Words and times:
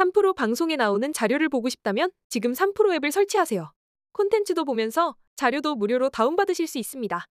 3프로 0.00 0.34
방송에 0.34 0.76
나오는 0.76 1.12
자료를 1.12 1.48
보고 1.50 1.68
싶다면 1.68 2.10
지금 2.30 2.52
3프로 2.54 2.94
앱을 2.94 3.12
설치하세요. 3.12 3.70
콘텐츠도 4.12 4.64
보면서 4.64 5.14
자료도 5.36 5.74
무료로 5.76 6.08
다운받으실 6.08 6.66
수 6.66 6.78
있습니다. 6.78 7.26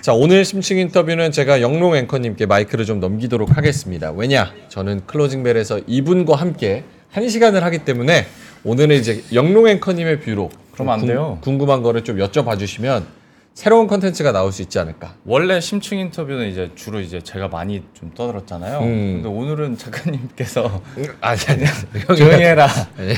자, 0.00 0.12
오늘 0.14 0.44
심층 0.44 0.78
인터뷰는 0.78 1.32
제가 1.32 1.60
영롱 1.60 1.96
앵커님께 1.96 2.46
마이크를 2.46 2.84
좀 2.84 3.00
넘기도록 3.00 3.56
하겠습니다. 3.56 4.12
왜냐? 4.12 4.52
저는 4.68 5.06
클로징벨에서 5.06 5.80
이분과 5.86 6.36
함께 6.36 6.84
한 7.10 7.28
시간을 7.28 7.62
하기 7.64 7.84
때문에 7.84 8.24
오늘은 8.64 8.96
이제 8.96 9.22
영롱 9.32 9.68
앵커님의 9.68 10.20
view로 10.20 10.48
그럼 10.72 10.90
안 10.90 11.00
궁- 11.00 11.08
돼요. 11.08 11.38
궁금한 11.42 11.82
거를 11.82 12.04
좀 12.04 12.18
여쭤봐 12.18 12.58
주시면 12.58 13.06
새로운 13.54 13.86
컨텐츠가 13.86 14.32
나올 14.32 14.50
수 14.50 14.62
있지 14.62 14.78
않을까. 14.78 15.14
원래 15.26 15.60
심층 15.60 15.98
인터뷰는 15.98 16.48
이제 16.48 16.70
주로 16.74 17.00
이제 17.00 17.20
제가 17.20 17.48
많이 17.48 17.82
좀 17.92 18.10
떠들었잖아요. 18.14 18.78
음. 18.78 19.20
근데 19.22 19.28
오늘은 19.28 19.76
작가님께서 19.76 20.80
아니, 21.20 21.38
아니, 21.46 21.64
조용히 22.16 22.42
해라. 22.44 22.66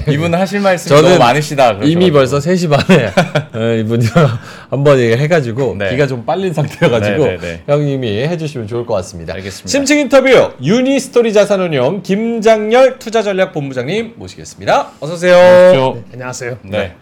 이분 0.09 0.35
하실 0.35 0.59
말씀이 0.61 1.01
너무 1.01 1.19
많으시다. 1.19 1.79
이미. 1.85 2.11
벌써 2.11 2.39
3시 2.39 2.69
반에 2.69 3.13
어, 3.55 3.75
이분이 3.77 4.07
한번 4.71 4.99
얘기를 4.99 5.19
해가지고 5.21 5.77
네. 5.79 5.91
기가 5.91 6.07
좀 6.09 6.25
빨린 6.27 6.53
상태여가지고 6.53 7.25
네, 7.25 7.39
네, 7.39 7.39
네. 7.39 7.63
형님이 7.67 8.25
해주시면 8.25 8.67
좋을 8.67 8.87
것 8.87 8.95
같습니다. 8.95 9.35
알겠습니다. 9.35 9.69
심층 9.69 9.99
인터뷰 10.01 10.53
유니스토리 10.61 11.33
자산운용 11.33 12.03
김장열 12.03 12.99
투자전략본부장님 12.99 14.15
모시겠습니다. 14.17 14.91
어서 15.01 15.15
오세요. 15.15 15.35
그렇죠. 15.37 16.05
안녕하세요. 16.13 16.59
네. 16.63 16.97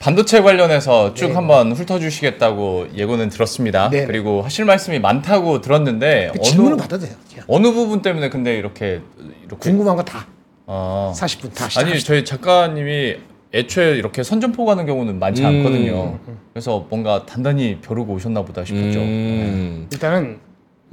반도체 0.00 0.40
관련해서 0.40 1.12
쭉 1.12 1.28
네. 1.28 1.34
한번 1.34 1.72
훑어주시겠다고 1.72 2.88
예고는 2.94 3.28
들었습니다. 3.28 3.90
네. 3.90 4.06
그리고 4.06 4.40
하실 4.40 4.64
말씀이 4.64 4.98
많다고 4.98 5.60
들었는데 5.60 6.30
그 6.32 6.40
질문은 6.40 6.78
받아도 6.78 7.04
돼요. 7.04 7.14
그냥. 7.28 7.44
어느 7.46 7.70
부분 7.70 8.00
때문에 8.00 8.30
근데 8.30 8.56
이렇게 8.56 9.02
이렇게 9.44 9.56
궁금한 9.58 9.96
거 9.96 10.02
다. 10.02 10.26
아. 10.66 11.12
40분 11.14 11.54
다 11.54 11.64
아니 11.64 11.70
시작합시다. 11.70 12.06
저희 12.06 12.24
작가님이 12.24 13.16
애초에 13.52 13.96
이렇게 13.96 14.22
선전포고하는 14.22 14.86
경우는 14.86 15.18
많지 15.18 15.42
음. 15.42 15.46
않거든요. 15.46 16.18
그래서 16.54 16.86
뭔가 16.88 17.26
단단히 17.26 17.78
벼르고 17.82 18.14
오셨나 18.14 18.42
보다 18.42 18.64
싶었죠. 18.64 19.00
음. 19.00 19.86
일단은 19.92 20.38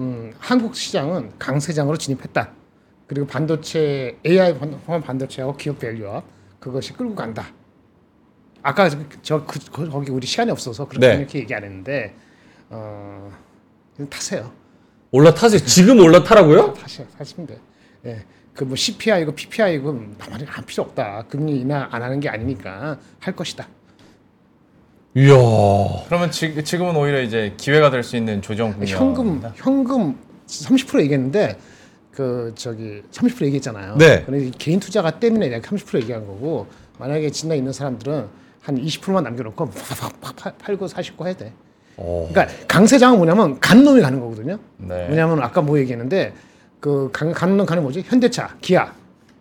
음, 0.02 0.34
한국 0.38 0.76
시장은 0.76 1.31
강세장으로 1.40 1.98
진입했다. 1.98 2.52
그리고 3.08 3.26
반도체 3.26 4.18
AI 4.26 4.56
포함 4.56 5.02
반도체하고 5.02 5.56
기업 5.56 5.80
밸류업 5.80 6.26
그것이 6.59 6.92
끌고 6.92 7.16
간다. 7.16 7.46
아까 8.68 8.90
저 9.22 9.46
그, 9.46 9.60
그- 9.72 9.90
거기 9.90 10.12
우리 10.12 10.28
시간이 10.28 10.52
없어서 10.52 10.86
그렇게 10.90 11.08
네. 11.08 11.16
이렇게 11.20 11.40
얘기 11.40 11.56
안 11.56 11.64
했는데 11.64 12.14
어, 12.70 13.32
타세요. 14.09 14.52
올라타세요. 15.12 15.62
지금 15.62 16.00
올라타라고요? 16.02 16.74
타세요. 16.82 17.08
타시면 17.18 17.48
돼. 17.48 17.58
예. 18.08 18.26
그뭐 18.54 18.76
CPI고 18.76 19.32
PPI고 19.36 19.94
나만이 20.18 20.46
안 20.50 20.66
필요 20.66 20.84
없다. 20.84 21.24
금리 21.30 21.62
인하 21.62 21.88
안 21.92 22.02
하는 22.04 22.20
게 22.20 22.28
아니니까 22.28 23.00
할 23.20 23.36
것이다. 23.38 23.70
이야. 25.16 25.34
그러면 26.08 26.30
지, 26.30 26.62
지금은 26.62 26.94
오히려 26.98 27.22
이제 27.22 27.54
기회가 27.56 27.90
될 27.90 28.04
수 28.04 28.18
있는 28.18 28.42
조정 28.42 28.74
현금. 28.86 29.42
현금 29.56 30.20
30% 30.46 31.00
얘기했는데 31.04 31.58
그 32.12 32.52
저기 32.56 33.02
30% 33.14 33.46
얘기했잖아요. 33.46 33.96
네. 33.96 34.24
근데 34.26 34.48
이 34.48 34.52
개인 34.52 34.81
투자가 34.81 35.20
때문에 35.22 35.48
내가 35.48 35.66
30% 35.70 36.02
얘기한 36.02 36.28
거고 36.28 36.68
만약에 37.00 37.30
진짜 37.30 37.56
있는 37.56 37.72
사람들은 37.72 38.28
한 38.68 38.76
20%만 38.78 39.23
남겨놓고 39.23 39.70
팍팍팍 40.22 40.58
팔고 40.58 40.90
사시고 40.90 41.26
해야 41.26 41.34
돼. 41.34 41.54
어. 41.96 42.28
그러니까 42.30 42.54
강세장은 42.68 43.18
뭐냐면 43.18 43.58
간 43.62 43.82
놈이 43.86 44.02
가는 44.02 44.20
거거든요. 44.20 44.59
네. 44.76 45.08
왜냐하면 45.09 45.42
아까 45.42 45.62
뭐 45.62 45.80
얘기했는데 45.80 46.34
그 46.82 47.09
간, 47.14 47.32
가는 47.32 47.56
놈 47.56 47.66
가는 47.66 47.82
뭐지? 47.82 48.04
현대차, 48.06 48.58
기아 48.59 48.92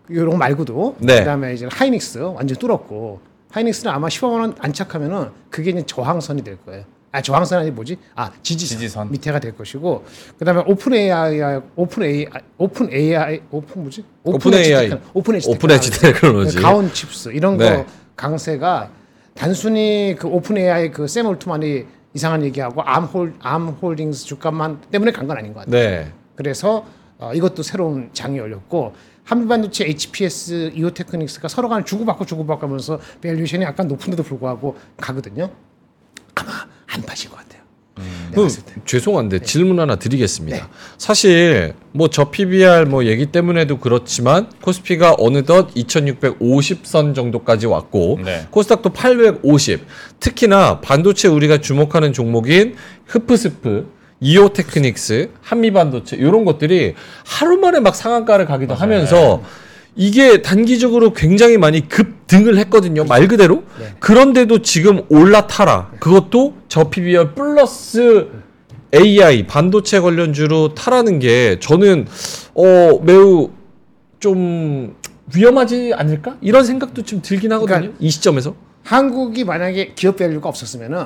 이런 0.08 0.30
거 0.30 0.36
말고도 0.36 0.96
네. 1.00 1.18
그다음에 1.18 1.54
이제 1.54 1.66
하이닉스 1.68 2.18
완전 2.20 2.56
뚫었고 2.56 3.18
하이닉스는 3.50 3.92
아마 3.92 4.06
15만 4.06 4.40
원 4.40 4.54
안착하면은 4.60 5.30
그게 5.50 5.72
이제 5.72 5.82
저항선이 5.84 6.44
될 6.44 6.56
거예요. 6.64 6.84
아 7.10 7.20
저항선 7.20 7.62
아니 7.62 7.72
뭐지? 7.72 7.96
아 8.14 8.30
지지선, 8.44 8.78
지지선. 8.78 9.10
밑에가 9.10 9.40
될 9.40 9.56
것이고 9.56 10.04
그다음에 10.38 10.62
오픈 10.68 10.94
AI 10.94 11.60
오픈 11.74 12.04
AI 12.04 12.30
오픈 12.58 12.92
AI 12.92 13.40
오픈 13.50 13.82
뭐지? 13.82 14.04
오픈 14.22 14.54
AI. 14.54 14.92
오픈엣지 15.14 15.50
오픈엣지 15.50 15.90
테크놀로지. 16.00 16.60
가온칩스 16.60 17.30
이런 17.30 17.56
네. 17.56 17.78
거 17.78 17.86
강세가 18.14 18.90
단순히 19.36 20.16
그 20.18 20.26
오픈 20.28 20.56
AI 20.56 20.90
그 20.90 21.05
샘 21.05 21.26
올트만이 21.26 21.84
이상한 22.14 22.42
얘기하고 22.44 22.82
암홀 22.82 23.34
암홀딩스 23.40 24.24
주가만 24.26 24.80
때문에 24.90 25.12
간 25.12 25.26
건 25.26 25.36
아닌 25.38 25.52
것 25.52 25.60
같아요. 25.60 25.72
네. 25.80 26.12
그래서 26.34 26.84
어, 27.18 27.32
이것도 27.34 27.62
새로운 27.62 28.10
장이 28.12 28.38
열렸고 28.38 28.94
한미반도체 29.24 29.86
HPSP, 29.86 30.70
이오테크닉스가 30.74 31.48
서로 31.48 31.68
간 31.68 31.84
주고받고 31.84 32.24
주고받고 32.26 32.66
하면서 32.66 33.00
valuation이 33.20 33.64
약간 33.64 33.88
높은데도 33.88 34.22
불구하고 34.22 34.76
가거든요. 34.96 35.50
아마 36.36 36.50
안 36.86 37.02
빠질 37.02 37.30
것 37.30 37.36
같아요. 37.36 37.45
때. 38.64 38.74
죄송한데 38.84 39.40
질문 39.40 39.80
하나 39.80 39.96
드리겠습니다. 39.96 40.56
네. 40.56 40.62
사실 40.98 41.74
뭐 41.92 42.08
저 42.08 42.30
PBR 42.30 42.86
뭐 42.86 43.04
얘기 43.04 43.26
때문에도 43.26 43.78
그렇지만 43.78 44.50
코스피가 44.62 45.16
어느덧 45.18 45.72
2,650선 45.74 47.14
정도까지 47.14 47.66
왔고 47.66 48.20
네. 48.24 48.46
코스닥도 48.50 48.90
850. 48.90 49.80
특히나 50.20 50.80
반도체 50.80 51.28
우리가 51.28 51.58
주목하는 51.58 52.12
종목인 52.12 52.76
흡프스프 53.06 53.94
이오 54.20 54.48
테크닉스, 54.48 55.30
한미 55.42 55.72
반도체 55.72 56.16
이런 56.16 56.44
것들이 56.46 56.94
하루 57.26 57.58
만에 57.58 57.80
막 57.80 57.94
상한가를 57.94 58.46
가기도 58.46 58.74
하면서 58.74 59.42
이게 59.96 60.42
단기적으로 60.42 61.14
굉장히 61.14 61.56
많이 61.56 61.88
급등을 61.88 62.58
했거든요. 62.58 63.04
말 63.04 63.26
그대로. 63.28 63.64
네. 63.80 63.94
그런데도 63.98 64.60
지금 64.60 65.02
올라타라. 65.08 65.92
그것도 65.98 66.54
저 66.68 66.90
PBR 66.90 67.34
플러스 67.34 68.28
AI 68.94 69.46
반도체 69.46 70.00
관련주로 70.00 70.74
타라는 70.74 71.18
게 71.18 71.58
저는 71.60 72.06
어 72.54 73.00
매우 73.02 73.50
좀 74.20 74.94
위험하지 75.34 75.92
않을까? 75.94 76.36
이런 76.42 76.64
생각도 76.64 77.02
좀 77.02 77.22
들긴 77.22 77.52
하거든요. 77.52 77.78
그러니까 77.78 77.96
이 77.98 78.10
시점에서. 78.10 78.54
한국이 78.82 79.44
만약에 79.44 79.94
기업 79.94 80.16
value가 80.16 80.48
없었으면은 80.48 81.04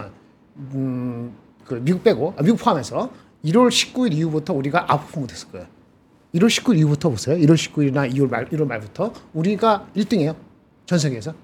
음, 0.74 1.32
그 1.64 1.80
미국 1.82 2.04
빼고 2.04 2.34
아, 2.36 2.42
미국 2.42 2.58
포함해서 2.58 3.10
1월 3.44 3.68
19일 3.68 4.12
이후부터 4.12 4.52
우리가 4.52 4.84
아웃퍼 4.88 5.20
못했을 5.20 5.48
거예요. 5.48 5.66
1월 6.34 6.46
19일 6.46 6.78
이후부터 6.78 7.10
보세요. 7.10 7.36
1월 7.36 7.54
19일이나 7.54 8.12
2월 8.14 8.30
말 8.30 8.48
1월 8.48 8.66
말부터 8.66 9.12
우리가 9.34 9.86
1등이에요. 9.96 10.34
전 10.86 10.98
세계에서. 10.98 11.34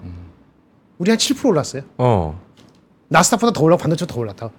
우리 0.98 1.10
한 1.10 1.18
7% 1.18 1.44
올랐어요. 1.46 1.82
어. 1.98 2.40
나스닥보다 3.08 3.52
더 3.52 3.62
올라고 3.64 3.80
반도체 3.80 4.06
더 4.06 4.18
올랐다. 4.20 4.50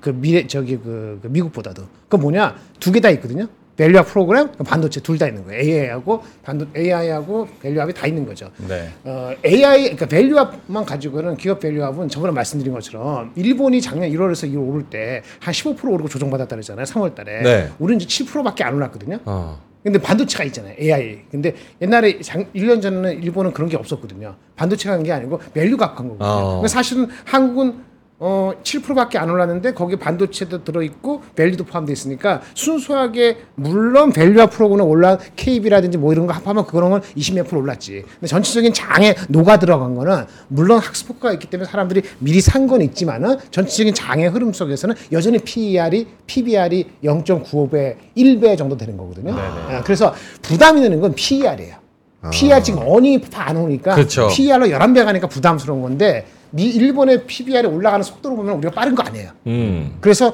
그 0.00 0.10
미래 0.10 0.46
저기 0.46 0.76
그, 0.76 1.18
그 1.22 1.28
미국보다도. 1.28 1.84
그 2.08 2.16
뭐냐 2.16 2.56
두 2.80 2.90
개 2.92 3.00
다 3.00 3.10
있거든요. 3.10 3.46
밸류업 3.76 4.06
프로그램, 4.06 4.52
그 4.56 4.62
반도체 4.64 5.00
둘 5.00 5.16
다 5.18 5.26
있는 5.28 5.44
거예요. 5.44 5.60
AI하고 5.62 6.22
반도 6.42 6.66
AI하고 6.76 7.48
밸류업이 7.62 7.94
다 7.94 8.06
있는 8.06 8.26
거죠. 8.26 8.50
네. 8.68 8.90
어, 9.04 9.30
AI 9.44 9.82
그러니까 9.96 10.06
value-up만 10.06 10.84
가지고는 10.84 11.36
기업 11.36 11.58
value-up은 11.60 12.08
저번에 12.08 12.32
말씀드린 12.32 12.72
것처럼 12.72 13.32
일본이 13.34 13.80
작년 13.80 14.10
1월에서 14.10 14.52
2월 14.52 14.68
오를 14.68 14.82
때 14.84 15.22
한 15.40 15.52
15% 15.54 15.84
오르고 15.90 16.08
조정받았다 16.08 16.54
그랬잖아요. 16.54 16.84
3월 16.84 17.14
달에. 17.14 17.42
네. 17.42 17.70
우리는 17.78 18.00
이제 18.00 18.24
7%밖에 18.24 18.62
안 18.64 18.74
올랐거든요. 18.74 19.18
어. 19.24 19.58
근데 19.82 19.98
반도체가 19.98 20.44
있잖아요. 20.44 20.74
AI. 20.78 21.22
근데 21.30 21.54
옛날에 21.80 22.20
장, 22.20 22.46
1년 22.54 22.80
전에는 22.80 23.22
일본은 23.22 23.52
그런 23.52 23.68
게 23.68 23.76
없었거든요. 23.76 24.36
반도체가 24.56 24.94
간게 24.94 25.10
아니고 25.12 25.40
value가 25.52 25.94
간 25.94 26.08
거거든요. 26.08 26.60
어. 26.62 26.66
사실은 26.68 27.08
한국은 27.24 27.91
어, 28.24 28.52
7%밖에 28.62 29.18
안 29.18 29.28
올랐는데 29.30 29.74
거기에 29.74 29.96
반도체도 29.96 30.62
들어있고 30.62 31.22
value도 31.34 31.64
포함되어 31.64 31.92
있으니까 31.92 32.40
순수하게 32.54 33.38
물론 33.56 34.12
밸류업 34.12 34.50
프로그램 34.50 34.86
올라 34.86 35.18
KB라든지 35.34 35.98
뭐 35.98 36.12
이런 36.12 36.28
거 36.28 36.32
합하면 36.32 36.64
그거는 36.66 37.00
20몇 37.16 37.48
프로 37.48 37.60
올랐지. 37.60 38.04
근데 38.14 38.26
전체적인 38.28 38.72
장에 38.72 39.16
녹아 39.28 39.58
들어간 39.58 39.96
거는 39.96 40.26
물론 40.46 40.78
학습효과가 40.78 41.32
있기 41.34 41.48
때문에 41.50 41.68
사람들이 41.68 42.02
미리 42.20 42.40
산 42.40 42.62
건 42.68 42.80
있지만은 42.80 43.38
전체적인 43.50 43.92
장의 43.92 44.28
흐름 44.28 44.52
속에서는 44.52 44.94
여전히 45.10 45.38
PER이 45.40 46.06
PBR이 46.28 46.90
0.95배, 47.02 47.96
1배 48.16 48.56
정도 48.56 48.76
되는 48.76 48.96
거거든요. 48.96 49.34
아, 49.36 49.82
그래서 49.82 50.14
부담이 50.42 50.80
되는 50.80 51.00
건 51.00 51.12
PER이에요. 51.12 51.81
PER 52.30 52.62
지금 52.62 52.82
어닝이 52.86 53.24
안 53.34 53.56
오니까 53.56 53.94
그렇죠. 53.94 54.28
PER로 54.28 54.66
11배 54.66 55.04
가니까 55.04 55.26
부담스러운 55.26 55.82
건데 55.82 56.26
미 56.50 56.64
일본의 56.64 57.26
PBR이 57.26 57.66
올라가는 57.66 58.02
속도로 58.02 58.36
보면 58.36 58.56
우리가 58.56 58.72
빠른 58.72 58.94
거 58.94 59.02
아니에요. 59.02 59.30
음. 59.46 59.96
그래서 60.00 60.32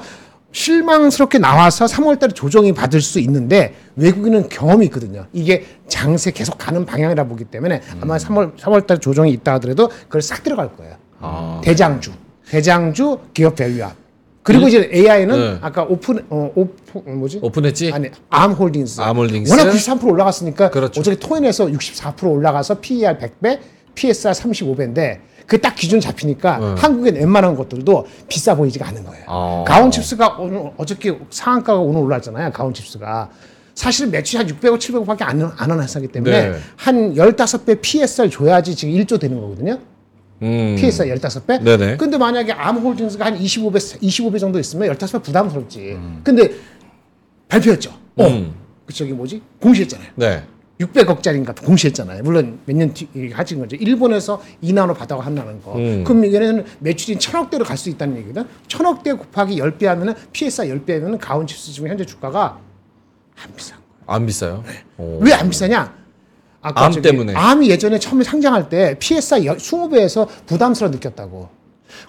실망스럽게 0.51 1.37
나와서 1.37 1.85
3월달에 1.85 2.33
조정이 2.33 2.73
받을 2.73 3.01
수 3.01 3.19
있는데 3.19 3.75
외국인은 3.95 4.49
경험이 4.49 4.85
있거든요. 4.87 5.27
이게 5.31 5.65
장세 5.87 6.31
계속 6.31 6.57
가는 6.57 6.85
방향이라 6.85 7.23
보기 7.25 7.45
때문에 7.45 7.81
아마 8.01 8.17
3월 8.17 8.57
3월달에 8.57 9.01
조정이 9.01 9.31
있다 9.31 9.53
하더라도 9.53 9.89
그걸 9.89 10.21
싹 10.21 10.43
들어갈 10.43 10.75
거예요. 10.75 10.95
대장주, 11.63 12.11
대장주 12.49 13.19
기업 13.33 13.55
밸류업 13.55 13.93
그리고 14.43 14.67
이제 14.67 14.89
AI는 14.93 15.39
네. 15.39 15.57
아까 15.61 15.83
오픈 15.83 16.25
어 16.29 16.51
오픈 16.55 17.19
뭐지? 17.19 17.39
오픈했지? 17.41 17.91
아니 17.93 18.09
암 18.29 18.53
홀딩스. 18.53 19.01
암 19.01 19.17
홀딩스. 19.17 19.51
워낙 19.51 19.71
93% 19.71 20.05
올라갔으니까 20.05 20.69
그렇죠. 20.69 20.99
어저께 21.01 21.19
토인에서 21.19 21.67
64% 21.67 22.31
올라가서 22.31 22.79
PER 22.79 23.17
100배, 23.17 23.59
PSR 23.95 24.33
35배인데 24.33 25.19
그 25.45 25.59
딱 25.59 25.75
기준 25.75 25.99
잡히니까 25.99 26.57
네. 26.59 26.75
한국엔 26.77 27.15
웬만한 27.15 27.55
것들도 27.55 28.05
비싸 28.27 28.53
보이지가 28.55 28.87
않은 28.89 29.03
거예요. 29.03 29.23
아. 29.27 29.63
가온 29.67 29.89
칩스가 29.91 30.37
오늘 30.39 30.71
어저께 30.77 31.19
상한가가 31.31 31.79
오늘 31.79 32.01
올랐잖아요. 32.01 32.51
가온 32.51 32.73
칩스가. 32.73 33.29
사실은 33.73 34.11
매출이 34.11 34.37
한 34.37 34.47
600억, 34.47 34.77
700억밖에 34.77 35.21
안, 35.23 35.41
안 35.41 35.51
하는 35.71 35.81
회사기 35.83 36.07
때문에 36.07 36.49
네. 36.51 36.57
한 36.75 37.13
15배 37.15 37.79
PSR 37.81 38.29
줘야지 38.29 38.75
지금 38.75 38.93
1조 38.93 39.19
되는 39.19 39.39
거거든요. 39.41 39.79
음. 40.41 40.75
PSR 40.77 41.09
15배? 41.15 41.61
네네. 41.61 41.97
근데 41.97 42.17
만약에 42.17 42.51
암홀딩스가 42.53 43.25
한 43.25 43.37
25배, 43.39 43.75
25배 44.01 44.39
정도 44.39 44.59
있으면 44.59 44.89
15배 44.89 45.21
부담스럽지. 45.21 45.79
음. 45.93 46.21
근데 46.23 46.49
발표했죠. 47.47 47.91
어. 48.17 48.27
음. 48.27 48.53
그 48.85 48.93
저기 48.93 49.11
뭐지? 49.13 49.41
공시했잖아요. 49.61 50.09
네. 50.15 50.43
600억짜리인가 50.79 51.61
공시했잖아요. 51.65 52.23
물론 52.23 52.59
몇 52.65 52.73
년 52.77 52.93
뒤 52.93 53.05
하신 53.33 53.59
거죠. 53.59 53.75
일본에서 53.75 54.41
2나노 54.63 54.95
받아고 54.95 55.21
한다는 55.21 55.61
거. 55.61 55.75
음. 55.75 56.03
그럼 56.05 56.23
이게는 56.23 56.63
매출이 56.79 57.19
천억대로 57.19 57.65
갈 57.65 57.75
수 57.77 57.89
있다는 57.89 58.15
얘기거든. 58.17 58.45
천억대 58.69 59.11
곱하기 59.13 59.57
10배 59.57 59.85
하면은 59.85 60.13
PSR 60.31 60.69
10배 60.73 60.93
하면은 60.99 61.17
가온 61.17 61.45
칩스 61.45 61.73
지금 61.73 61.89
현재 61.89 62.05
주가가 62.05 62.59
안 63.43 63.55
비싼 63.55 63.77
거예요. 63.77 63.89
안 64.07 64.25
비싸요? 64.25 64.63
오. 64.97 65.19
왜안 65.19 65.49
비싸냐? 65.49 65.93
암 66.61 66.91
때문에. 67.01 67.33
암이 67.33 67.69
예전에 67.69 67.99
처음에 67.99 68.23
상장할 68.23 68.69
때 68.69 68.97
PSR 68.99 69.41
20배에서 69.41 70.27
부담스러워 70.45 70.91
느꼈다고. 70.91 71.49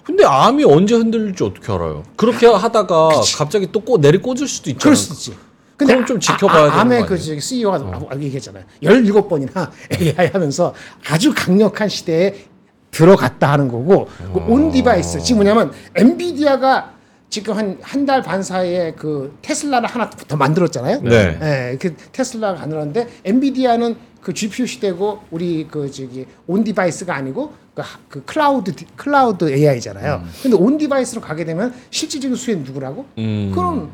근데 0.03 0.23
암이 0.25 0.63
언제 0.63 0.95
흔들릴지 0.95 1.43
어떻게 1.43 1.71
알아요? 1.71 2.03
그렇게 2.15 2.45
하다가 2.47 3.09
갑자기 3.37 3.71
또 3.71 3.79
꼬, 3.79 3.99
내리 3.99 4.19
꽂을 4.19 4.47
수도 4.47 4.69
있잖아요. 4.69 4.79
그럴 4.79 4.95
수도 4.95 5.13
있지. 5.13 5.35
그럼 5.77 6.05
좀 6.05 6.19
지켜봐야 6.19 6.65
되는 6.65 6.79
암의 6.79 6.99
거그 7.01 7.13
아니에요? 7.13 7.25
저기 7.25 7.41
CEO가 7.41 8.01
얘기했잖아요. 8.21 8.63
17번이나 8.83 9.71
AI 9.99 10.27
하면서 10.33 10.73
아주 11.09 11.33
강력한 11.35 11.89
시대에 11.89 12.45
들어갔다 12.91 13.51
하는 13.51 13.67
거고 13.67 14.07
그 14.33 14.39
어. 14.39 14.45
on 14.47 14.71
device 14.71 15.23
지금 15.23 15.43
뭐냐면 15.43 15.71
엔비디아가 15.95 16.93
지금 17.31 17.55
한 17.55 17.77
한 17.81 18.05
달 18.05 18.21
반 18.21 18.43
사이에 18.43 18.91
그 18.91 19.37
테슬라를 19.41 19.87
하나 19.87 20.09
더 20.09 20.35
만들었잖아요. 20.35 21.01
네. 21.01 21.39
예, 21.71 21.77
그 21.77 21.95
테슬라가 22.11 22.59
만들었는데 22.59 23.07
엔비디아는 23.23 23.95
그 24.21 24.33
GPU 24.33 24.67
시대고 24.67 25.21
우리 25.31 25.65
그 25.71 25.89
저기 25.89 26.25
on 26.45 26.63
device가 26.65 27.15
아니고 27.15 27.53
그, 27.73 27.81
하- 27.81 27.99
그 28.09 28.21
클라우드 28.25 28.75
디- 28.75 28.85
cloud 28.97 29.49
AI잖아요. 29.49 30.23
근데 30.43 30.57
on 30.57 30.77
device로 30.77 31.21
가게 31.21 31.45
되면 31.45 31.73
실질적인 31.89 32.35
수혜는 32.35 32.65
누구라고? 32.65 33.05
음. 33.17 33.51
그럼 33.55 33.91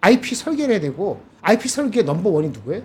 IP 0.00 0.36
설계를 0.36 0.74
해야 0.74 0.80
되고 0.80 1.20
IP 1.42 1.68
설계 1.68 2.02
number 2.02 2.30
one이 2.30 2.50
누구예요? 2.50 2.82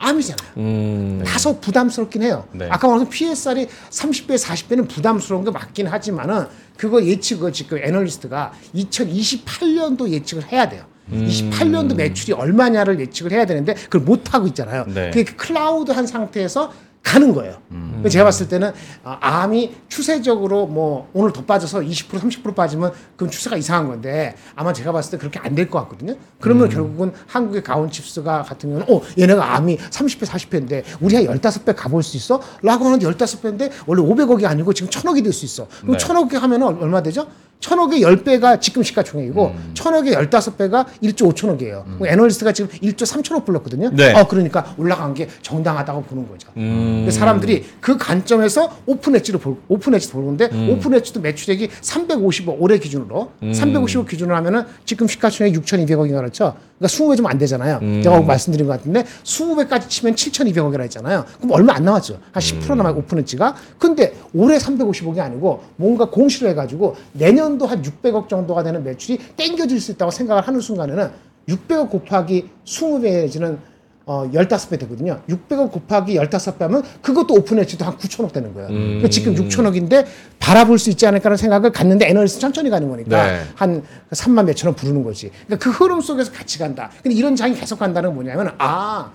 암이잖아요. 0.00 0.50
음. 0.56 1.22
다소 1.26 1.60
부담스럽긴 1.60 2.22
해요. 2.22 2.46
네. 2.52 2.66
아까 2.70 2.88
말한 2.88 3.08
PSR이 3.08 3.68
30배, 3.90 4.38
40배는 4.38 4.88
부담스러운 4.88 5.44
게 5.44 5.50
맞긴 5.50 5.86
하지만은 5.86 6.46
그거 6.76 7.04
예측을 7.04 7.52
지금 7.52 7.78
애널리스트가 7.78 8.52
2028년도 8.74 10.08
예측을 10.08 10.50
해야 10.50 10.68
돼요. 10.68 10.84
음. 11.12 11.26
28년도 11.28 11.96
매출이 11.96 12.32
얼마냐를 12.32 12.98
예측을 13.00 13.32
해야 13.32 13.44
되는데 13.44 13.74
그걸 13.74 14.00
못 14.00 14.32
하고 14.32 14.46
있잖아요. 14.46 14.84
네. 14.88 15.10
그게 15.10 15.24
클라우드 15.24 15.92
한 15.92 16.06
상태에서 16.06 16.72
가는 17.02 17.32
거예요. 17.34 17.56
음. 17.70 18.04
제가 18.08 18.24
봤을 18.24 18.46
때는 18.48 18.72
아, 19.02 19.16
암이 19.20 19.74
추세적으로 19.88 20.66
뭐 20.66 21.08
오늘 21.14 21.32
더 21.32 21.42
빠져서 21.44 21.80
20% 21.80 22.18
30% 22.20 22.54
빠지면 22.54 22.92
그건 23.16 23.30
추세가 23.30 23.56
이상한 23.56 23.88
건데 23.88 24.34
아마 24.54 24.72
제가 24.72 24.92
봤을 24.92 25.12
때 25.12 25.16
그렇게 25.18 25.38
안 25.40 25.54
될 25.54 25.68
것 25.70 25.78
같거든요. 25.80 26.14
그러면 26.40 26.64
음. 26.64 26.70
결국은 26.70 27.12
한국의 27.26 27.62
가온 27.62 27.90
칩스가 27.90 28.42
같은 28.42 28.70
경우는 28.70 28.86
어 28.94 29.02
얘네가 29.18 29.56
암이 29.56 29.78
30배 29.78 30.24
40배인데 30.26 30.84
우리 31.00 31.16
한 31.16 31.24
15배 31.40 31.74
가볼 31.76 32.02
수 32.02 32.16
있어? 32.16 32.40
라고 32.62 32.84
하는데 32.84 33.04
15배인데 33.06 33.70
원래 33.86 34.02
500억이 34.02 34.44
아니고 34.44 34.72
지금 34.74 34.90
1000억이 34.90 35.22
될 35.24 35.32
수 35.32 35.44
있어. 35.46 35.66
그럼 35.80 35.96
네. 35.96 36.04
1000억이 36.04 36.34
하면 36.38 36.62
얼마 36.62 37.02
되죠? 37.02 37.26
1000억의 37.60 38.00
10배가 38.00 38.60
지금 38.60 38.82
시가총액이고 38.82 39.46
음. 39.46 39.70
1000억의 39.74 40.14
15배가 40.14 40.86
1조 41.02 41.32
5천억이에요. 41.32 42.06
애널리스트가 42.06 42.52
지금 42.52 42.70
1조 42.78 43.02
3천억 43.02 43.44
불렀거든요. 43.44 43.90
네. 43.90 44.12
어, 44.14 44.26
그러니까 44.26 44.74
올라간 44.78 45.14
게 45.14 45.28
정당하다고 45.42 46.02
보는 46.04 46.28
거죠. 46.28 46.48
음. 46.56 47.08
사람들이 47.10 47.64
그 47.80 47.96
관점에서 47.96 48.70
오픈 48.86 49.14
엣지를 49.16 49.40
볼 49.40 49.56
오픈 49.68 49.94
엣지 49.94 50.10
보는데 50.10 50.48
음. 50.52 50.70
오픈 50.70 50.94
엣지도 50.94 51.20
매출액이 51.20 51.68
350억 51.68 52.56
올해 52.58 52.78
기준으로 52.78 53.30
350억 53.42 54.08
기준으로 54.08 54.34
하면은 54.36 54.64
지금 54.84 55.06
시가총액 55.06 55.54
6,200억인가 55.54 56.16
그렇죠. 56.16 56.54
그러니까 56.78 56.96
20배 56.96 57.16
좀 57.18 57.26
안 57.26 57.36
되잖아요. 57.38 57.78
음. 57.82 58.00
제가 58.02 58.22
말씀드린 58.22 58.66
것 58.66 58.72
같은데 58.72 59.04
20배까지 59.24 59.88
치면 59.88 60.14
7,200억이라 60.14 60.80
했잖아요. 60.82 61.26
그럼 61.36 61.52
얼마 61.52 61.74
안 61.74 61.84
나왔죠. 61.84 62.18
한10% 62.32 62.74
남아 62.74 62.90
오픈 62.92 63.18
엣지가. 63.18 63.54
근데 63.78 64.14
올해 64.34 64.56
350억이 64.56 65.18
아니고 65.18 65.62
뭔가 65.76 66.06
공시를 66.06 66.50
해가지고 66.50 66.96
내년 67.12 67.49
도 67.58 67.66
한 67.66 67.82
600억 67.82 68.28
정도가 68.28 68.62
되는 68.62 68.82
매출이 68.84 69.18
땡겨질 69.36 69.80
수 69.80 69.92
있다고 69.92 70.10
생각을 70.10 70.42
하는 70.46 70.60
순간에는 70.60 71.10
600억 71.48 71.90
곱하기 71.90 72.48
20배지는 72.64 73.58
어, 74.06 74.28
15배 74.32 74.78
되거든요. 74.80 75.20
600억 75.28 75.70
곱하기 75.70 76.16
15배 76.18 76.58
하면 76.60 76.82
그것도 77.00 77.34
오픈 77.34 77.58
엣지도 77.60 77.84
한 77.84 77.96
9천억 77.96 78.32
되는 78.32 78.52
거예요. 78.54 78.68
그러니까 78.68 79.08
지금 79.08 79.34
6천억인데 79.36 80.04
바라볼 80.40 80.78
수 80.80 80.90
있지 80.90 81.06
않을까라는 81.06 81.36
생각을 81.36 81.70
갖는데 81.70 82.08
애널리스트 82.08 82.40
천천히 82.40 82.70
가는 82.70 82.88
거니까 82.88 83.24
네. 83.24 83.40
한 83.54 83.82
3만 84.10 84.46
몇천 84.46 84.68
원 84.68 84.74
부르는 84.74 85.04
거지. 85.04 85.30
그러니까 85.46 85.56
그 85.58 85.70
흐름 85.70 86.00
속에서 86.00 86.32
같이 86.32 86.58
간다. 86.58 86.90
근데 87.02 87.14
이런 87.16 87.36
장이 87.36 87.54
계속 87.54 87.78
간다는 87.78 88.08
건 88.08 88.14
뭐냐면 88.16 88.52
아, 88.58 89.12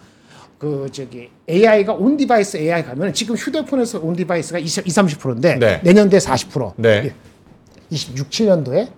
그 0.57 0.87
저기 0.91 1.29
AI가 1.49 1.91
on 1.93 2.15
device 2.15 2.55
AI 2.57 2.85
가면 2.85 3.13
지금 3.13 3.35
휴대폰에서 3.35 3.99
on 3.99 4.15
device가 4.15 4.59
20, 4.59 4.87
20 4.87 5.03
30%인데 5.19 5.55
네. 5.55 5.81
내년도에 5.83 6.19
40%. 6.19 6.73
네. 6.77 7.13
26, 7.89 8.29
7년도에 8.29 8.89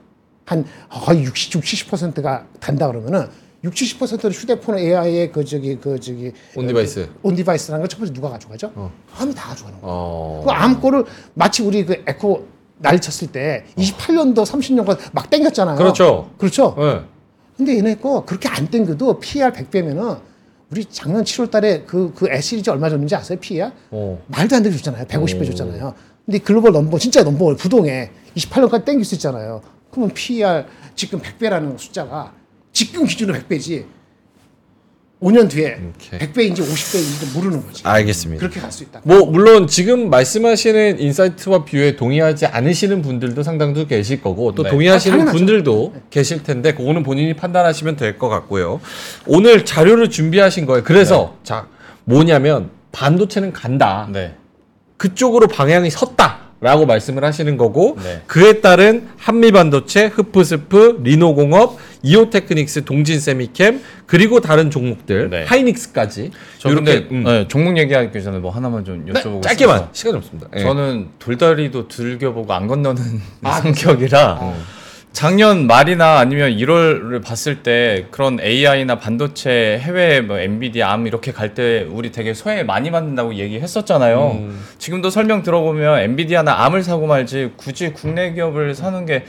한 0.46 0.66
거의 0.90 1.24
60, 1.24 1.56
60, 1.56 1.90
70%가 1.92 2.46
간다 2.60 2.88
그러면은 2.88 3.28
60, 3.64 4.00
70%를 4.00 4.32
휴대폰 4.32 4.78
AI의 4.78 5.32
그 5.32 5.44
저기 5.44 5.76
그 5.78 6.00
저기 6.00 6.32
on 6.56 6.68
device. 6.68 7.10
on 7.24 7.36
device라는 7.36 7.82
걸 7.84 7.88
첫 7.90 7.98
번째 7.98 8.14
누가 8.14 8.30
가져가죠? 8.30 8.92
암이 9.18 9.34
다 9.36 9.50
가져가는 9.50 9.82
거예요. 9.82 9.94
어. 9.96 10.42
그 10.46 10.52
암거를 10.52 11.04
마치 11.34 11.64
우리 11.64 11.86
그 11.86 12.04
에코 12.08 12.48
난리 12.78 13.00
쳤을 13.02 13.32
때 13.32 13.66
28년도 13.78 14.46
30년간 14.46 15.00
막 15.12 15.30
땡겼잖아요. 15.30 15.76
그렇죠. 15.78 16.30
그렇죠. 16.38 16.76
네. 16.78 17.02
근데 17.58 17.78
얘네 17.78 17.96
거 17.96 18.24
그렇게 18.24 18.48
안 18.48 18.68
땡겨도 18.70 19.20
PER 19.20 19.52
100배면은 19.52 20.20
우리 20.70 20.86
작년 20.86 21.24
7월 21.24 21.50
달에 21.50 21.84
그, 21.88 22.14
그 22.16 22.30
애시리즈 22.30 22.70
얼마 22.70 22.90
줬는지 22.90 23.16
아세요? 23.16 23.40
PER? 23.42 23.72
어. 23.90 24.22
말도 24.28 24.56
안 24.56 24.62
되게 24.64 24.76
줬잖아요. 24.76 25.06
150배 25.06 25.46
줬잖아요. 25.48 25.94
근데 26.26 26.38
글로벌 26.40 26.74
넘버, 26.74 27.00
진짜 27.00 27.24
넘버 27.24 27.56
부동에 27.56 28.12
28년까지 28.38 28.86
땡길 28.86 29.06
수 29.06 29.16
있잖아요. 29.16 29.62
그러면 29.92 30.14
PER 30.14 30.66
지금 30.96 31.20
100배라는 31.20 31.78
숫자가 31.78 32.34
지금 32.72 33.06
기준으로 33.06 33.38
100배지 33.40 33.86
5년 35.20 35.50
뒤에 35.50 35.80
오케이. 35.96 36.20
100배인지 36.20 36.58
50배인지 36.60 37.34
모르는 37.34 37.66
거지. 37.66 37.82
알겠습니다. 37.84 38.40
그렇게 38.40 38.60
갈 38.60 38.72
수 38.72 38.84
있다. 38.84 39.02
뭐 39.04 39.26
물론 39.26 39.66
지금 39.66 40.12
말씀하시는 40.12 41.00
insight와 41.00 41.66
view에 41.66 41.96
동의하지 41.96 42.46
않으시는 42.46 43.02
분들도 43.02 43.42
상당수 43.42 43.88
계실 43.88 44.22
거고 44.22 44.54
또 44.54 44.62
네. 44.62 44.70
동의하시는 44.70 45.28
아. 45.28 45.32
분들도 45.32 45.96
계실 46.12 46.44
텐데 46.44 46.76
그거는 46.76 47.02
본인이 47.02 47.34
판단하시면 47.36 47.96
될 47.96 48.20
것 48.20 48.30
같고요. 48.30 48.80
오늘 49.26 49.66
자료를 49.66 50.12
준비하신 50.12 50.68
거예요. 50.68 50.84
그래서 50.84 51.34
네. 51.40 51.44
자 51.44 51.68
뭐냐면 52.04 52.70
반도체는 52.92 53.54
간다. 53.54 54.08
네. 54.12 54.36
그쪽으로 54.98 55.48
방향이 55.48 55.90
섰다 55.90 56.47
라고 56.60 56.88
말씀을 56.88 57.24
하시는 57.24 57.56
거고 57.56 57.98
네. 58.04 58.22
그에 58.26 58.62
따른 58.62 59.08
한미반도체, 59.18 60.08
HPSP, 60.08 61.02
리노공업, 61.04 61.78
이오테크닉스, 62.02 62.84
동진쎄미켐 62.84 63.82
그리고 64.08 64.40
다른 64.40 64.72
종목들 64.72 65.30
네. 65.30 65.44
하이닉스까지 65.46 66.32
저 66.58 66.70
이렇게 66.70 67.02
근데 67.02 67.16
음. 67.16 67.24
네, 67.26 67.48
종목 67.48 67.78
얘기하기 67.78 68.24
전에 68.24 68.40
뭐 68.40 68.50
하나만 68.50 68.86
좀 68.86 69.06
여쭤보고 69.06 69.44
짧게만 69.44 69.78
싶어서. 69.78 69.90
시간이 69.94 70.18
없습니다. 70.18 70.48
예. 70.56 70.62
저는 70.62 71.10
돌다리도 71.20 71.88
두들겨보고 71.90 72.52
안 72.52 72.66
건너는 72.66 73.04
아, 73.44 73.62
성격이라 73.62 74.54
작년 75.18 75.66
말이나 75.66 76.20
아니면 76.20 76.52
1월을 76.52 77.24
봤을 77.24 77.64
때 77.64 78.06
그런 78.12 78.40
AI나 78.40 79.00
반도체 79.00 79.80
해외 79.82 80.22
뭐 80.22 80.38
엔비디아 80.38 80.92
암 80.92 81.08
이렇게 81.08 81.32
갈 81.32 81.56
때 81.56 81.88
우리 81.90 82.12
되게 82.12 82.36
소외 82.36 82.62
많이 82.62 82.92
받는다고 82.92 83.34
얘기했었잖아요. 83.34 84.34
음. 84.34 84.64
지금도 84.78 85.10
설명 85.10 85.42
들어보면 85.42 86.02
엔비디아나 86.02 86.66
암을 86.66 86.84
사고 86.84 87.08
말지 87.08 87.54
굳이 87.58 87.94
국내 87.94 88.34
기업을 88.34 88.76
사는 88.76 89.08
게 89.08 89.26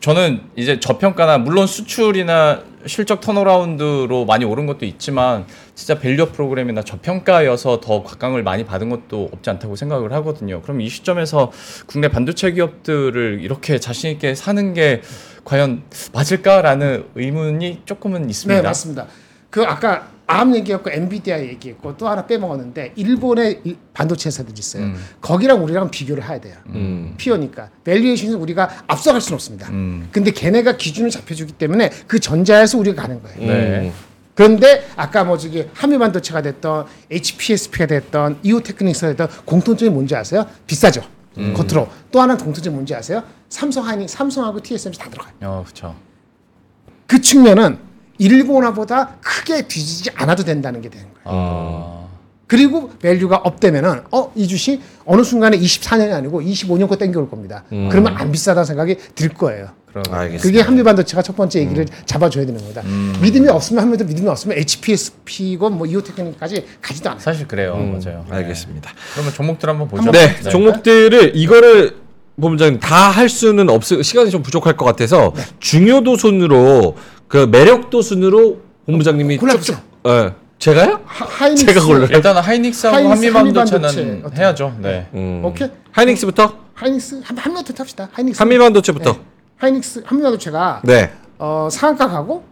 저는 0.00 0.42
이제 0.56 0.78
저평가나 0.78 1.38
물론 1.38 1.66
수출이나 1.66 2.60
실적 2.86 3.20
turnaround로 3.20 4.24
많이 4.24 4.44
오른 4.44 4.66
것도 4.66 4.86
있지만 4.86 5.46
진짜 5.74 5.98
value 5.98 6.26
프로그램이나 6.32 6.82
저평가여서 6.82 7.80
더 7.80 8.02
각광을 8.02 8.42
많이 8.42 8.64
받은 8.64 8.88
것도 8.88 9.30
없지 9.32 9.50
않다고 9.50 9.76
생각을 9.76 10.12
하거든요. 10.14 10.62
그럼 10.62 10.80
이 10.80 10.88
시점에서 10.88 11.52
국내 11.86 12.08
반도체 12.08 12.52
기업들을 12.52 13.40
이렇게 13.42 13.78
자신 13.78 14.10
있게 14.10 14.34
사는 14.34 14.74
게 14.74 15.02
과연 15.44 15.82
맞을까라는 16.12 17.06
의문이 17.14 17.82
조금은 17.84 18.28
있습니다. 18.28 18.60
네, 18.60 18.66
맞습니다. 18.66 19.06
그 19.50 19.64
아까 19.64 20.08
암 20.30 20.54
얘기했고 20.54 20.90
엔비디아 20.90 21.40
얘기했고 21.40 21.96
또 21.96 22.08
하나 22.08 22.24
빼먹었는데 22.24 22.92
일본의 22.94 23.62
이 23.64 23.76
반도체 23.92 24.28
회사들이 24.28 24.54
있어요. 24.60 24.84
음. 24.84 24.94
거기랑 25.20 25.64
우리랑 25.64 25.90
비교를 25.90 26.22
해야 26.22 26.40
돼요. 26.40 26.54
음. 26.68 27.14
피어니까 27.16 27.70
밸류에이션은 27.82 28.36
우리가 28.36 28.84
앞서갈 28.86 29.20
수는 29.20 29.34
없습니다. 29.34 29.68
음. 29.70 30.08
근데 30.12 30.30
걔네가 30.30 30.76
기준을 30.76 31.10
잡혀주기 31.10 31.54
때문에 31.54 31.90
그 32.06 32.20
전자에서 32.20 32.78
우리가 32.78 33.02
가는 33.02 33.20
거예요. 33.20 33.38
네. 33.40 33.92
그런데 34.36 34.86
아까 34.94 35.24
뭐 35.24 35.36
저기 35.36 35.66
한미반도체가 35.74 36.42
됐던 36.42 36.86
HPSP가 37.10 37.86
됐던 37.86 38.38
이오테크닉스가 38.44 39.08
됐던 39.08 39.28
공통점이 39.44 39.90
뭔지 39.90 40.14
아세요? 40.14 40.46
비싸죠. 40.64 41.02
음. 41.38 41.54
겉으로 41.54 41.88
또 42.12 42.20
하나 42.20 42.36
공통점이 42.36 42.72
뭔지 42.72 42.94
아세요? 42.94 43.24
삼성 43.48 43.84
하이닉 43.84 44.08
삼성하고 44.08 44.62
TSMC 44.62 44.96
다 44.96 45.10
들어가요. 45.10 45.34
어, 45.42 45.64
그렇죠. 45.64 45.96
그 47.08 47.20
측면은 47.20 47.89
일본화보다 48.24 49.16
크게 49.22 49.62
뒤지지 49.66 50.10
않아도 50.14 50.44
된다는 50.44 50.80
게 50.82 50.88
되는 50.88 51.06
거예요. 51.24 51.38
아. 51.40 52.00
그리고 52.46 52.90
value가 53.00 53.36
up되면은 53.44 54.02
어 54.10 54.30
이 54.34 54.46
주식 54.48 54.80
어느 55.04 55.22
순간에 55.24 55.58
24년이 55.58 56.12
아니고 56.12 56.40
25년 56.40 56.88
거 56.88 56.96
땡겨올 56.96 57.28
겁니다. 57.30 57.64
그러면 57.68 58.16
안 58.16 58.30
비싸다는 58.30 58.64
생각이 58.64 58.96
들 59.14 59.28
거예요. 59.30 59.68
알겠습니다. 59.94 60.42
그게 60.42 60.60
한미 60.60 60.82
반도체가 60.84 61.20
첫 61.22 61.34
번째 61.36 61.60
얘기를 61.60 61.84
잡아줘야 62.06 62.46
되는 62.46 62.60
겁니다. 62.60 62.82
믿음이 63.20 63.48
없으면 63.48 63.82
한미도 63.82 64.04
믿음이 64.04 64.28
없으면 64.28 64.56
HPSP고 64.58 65.70
뭐 65.70 65.86
이오테크닉까지 65.86 66.64
가지도 66.80 67.10
않아요. 67.10 67.20
사실 67.20 67.46
그래요. 67.48 67.74
맞아요. 67.74 68.24
네. 68.28 68.36
알겠습니다. 68.36 68.90
그러면 69.14 69.32
종목들 69.32 69.68
한번 69.68 69.88
보죠. 69.88 70.10
네, 70.12 70.40
종목들을 70.48 71.32
이거를 71.34 71.96
본부장님 72.40 72.80
다 72.80 73.10
할 73.10 73.28
수는 73.28 73.68
없을 73.68 74.02
시간이 74.04 74.30
좀 74.30 74.42
부족할 74.42 74.76
것 74.76 74.84
같아서 74.84 75.34
중요도 75.58 76.16
순으로 76.16 76.96
그 77.30 77.46
매력도 77.50 78.02
순으로 78.02 78.60
본부장님이 78.86 79.36
골라보세요. 79.38 79.76
쭉- 79.78 80.10
예. 80.10 80.34
제가요? 80.58 81.00
하- 81.06 81.24
하이닉스 81.26 81.64
제가 81.64 81.86
골라요. 81.86 82.08
일단 82.10 82.36
하이닉스하고 82.36 82.96
하이닉스, 82.96 83.24
한미반도체는 83.36 83.88
한미반도체. 83.88 84.42
해야죠. 84.42 84.74
네. 84.80 85.06
음. 85.14 85.40
오케이 85.44 85.68
하이닉스부터 85.92 86.52
하이닉스 86.74 87.22
한 87.24 87.38
한미부터 87.38 87.72
탑시다. 87.72 88.08
하이닉스 88.12 88.42
한미반도체부터. 88.42 89.12
네. 89.12 89.20
하이닉스 89.58 90.02
한미반도체가 90.06 90.82
네. 90.84 91.12
어, 91.38 91.68
상한가 91.70 92.08
가고 92.08 92.44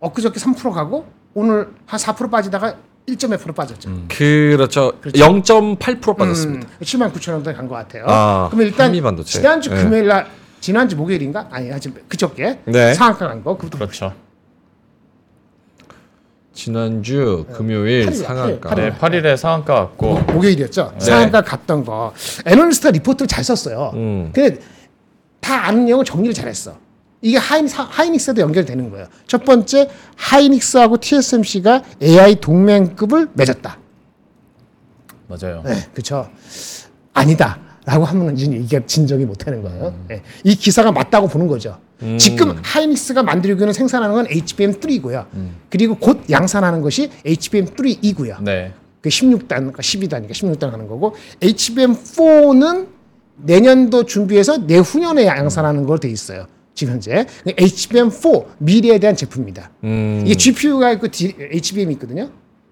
엊그저께 0.00 0.40
3% 0.40 0.72
가고 0.72 1.06
오늘 1.32 1.68
한 1.86 2.00
4% 2.00 2.28
빠지다가 2.28 2.74
1.2% 3.08 3.54
빠졌죠. 3.54 3.88
그렇죠. 4.08 4.92
그렇죠. 5.00 5.18
0.8% 5.18 6.16
빠졌습니다. 6.16 6.66
7만 6.82 7.12
9천 7.12 7.32
원대 7.34 7.52
간 7.54 7.68
것 7.68 7.76
같아요. 7.76 8.04
아, 8.08 8.48
그러면 8.50 8.66
일단 8.66 8.86
한미반도체. 8.86 9.38
지난주 9.38 9.70
네. 9.70 9.76
금요일 9.82 10.08
날 10.08 10.26
지난주 10.60 10.96
목요일인가? 10.96 11.46
아니, 11.50 11.70
아직 11.72 11.94
그저께 12.08 12.58
네. 12.64 12.94
상한가 12.94 13.28
간 13.28 13.44
거. 13.44 13.56
그것도 13.56 13.78
그렇죠. 13.78 14.12
지난주 16.54 17.44
금요일 17.52 18.06
팔일이야, 18.06 18.24
상한가. 18.26 18.70
팔일, 18.70 18.90
네, 18.90 18.98
8일에 18.98 19.36
상한가 19.36 19.74
왔고 19.74 20.20
목요일이었죠. 20.20 20.92
네. 20.98 21.04
상한가 21.04 21.42
갔던 21.42 21.84
거. 21.84 22.12
애널리스트가 22.46 22.92
리포트를 22.92 23.26
잘 23.26 23.42
썼어요. 23.44 23.90
음. 23.94 24.30
근데 24.32 24.60
다 25.40 25.66
아는 25.66 25.84
내용을 25.84 26.04
정리를 26.04 26.32
잘했어. 26.32 26.76
이게 27.20 27.38
하이닉, 27.38 27.72
하이닉스에도 27.74 28.40
연결되는 28.42 28.90
거예요. 28.90 29.06
첫 29.26 29.44
번째, 29.44 29.90
하이닉스하고 30.16 30.98
TSMC가 30.98 31.82
AI 32.02 32.36
동맹급을 32.36 33.30
맺었다. 33.34 33.78
맞아요. 35.26 35.62
네, 35.64 35.74
그렇죠. 35.92 36.30
아니다. 37.12 37.58
라고 37.86 38.04
하면 38.04 38.36
이제 38.36 38.46
이게 38.56 38.84
진정이 38.86 39.24
못하는 39.24 39.62
거예요. 39.62 39.94
네. 40.08 40.22
이 40.44 40.54
기사가 40.54 40.92
맞다고 40.92 41.28
보는 41.28 41.46
거죠. 41.48 41.78
지금 42.18 42.56
하이닉스가 42.62 43.22
만들고 43.22 43.62
있는 43.62 43.72
생산하는 43.72 44.14
건 44.14 44.26
HBM3고요. 44.26 45.26
그리고 45.70 45.94
곧 45.96 46.22
양산하는 46.30 46.80
것이 46.82 47.10
HBM3이고요. 47.24 48.42
네. 48.42 48.72
그 49.00 49.08
16단과 49.08 49.76
12단이니까 49.76 50.30
16단 50.30 50.70
하는 50.70 50.86
거고 50.88 51.14
HBM4는 51.40 52.88
내년도 53.36 54.04
준비해서 54.04 54.58
내후년에 54.58 55.26
양산하는 55.26 55.86
걸돼 55.86 56.08
있어요. 56.08 56.46
지금 56.74 56.94
현재 56.94 57.26
HBM4 57.46 58.46
미래에 58.58 58.98
대한 58.98 59.14
제품입니다. 59.14 59.70
음. 59.84 60.22
이게 60.24 60.34
GPU가 60.34 60.92
있고 60.92 61.08
HBM이 61.52 61.94
있거든요. 61.94 62.30